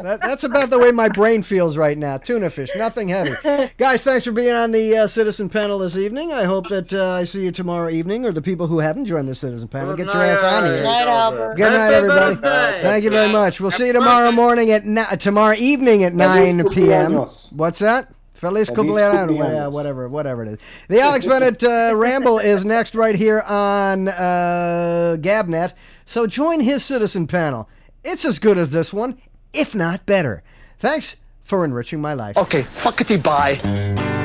[0.03, 2.19] that, that's about the way my brain feels right now.
[2.19, 3.33] Tuna fish, nothing heavy.
[3.79, 6.33] Guys, thanks for being on the uh, Citizen Panel this evening.
[6.33, 9.29] I hope that uh, I see you tomorrow evening, or the people who haven't joined
[9.29, 9.95] the Citizen Panel.
[9.95, 10.77] Good Get your ass on here.
[10.79, 11.55] Good night, Albert.
[11.55, 12.35] Good night, everybody.
[12.35, 12.83] birthday.
[12.83, 13.61] Thank you very much.
[13.61, 14.37] We'll see you tomorrow birthday.
[14.37, 17.13] morning at ni- tomorrow evening at Feliz 9 p.m.
[17.13, 18.09] What's that?
[18.37, 19.53] Feliz Feliz cumpleaños, cumpleaños.
[19.53, 20.59] yeah, whatever, whatever it is.
[20.89, 25.73] The Alex Bennett uh, Ramble is next right here on uh, Gabnet.
[26.05, 27.69] So join his citizen panel.
[28.05, 29.19] It's as good as this one,
[29.53, 30.43] if not better.
[30.79, 32.37] Thanks for enriching my life.
[32.37, 34.25] Okay, fuckity bye.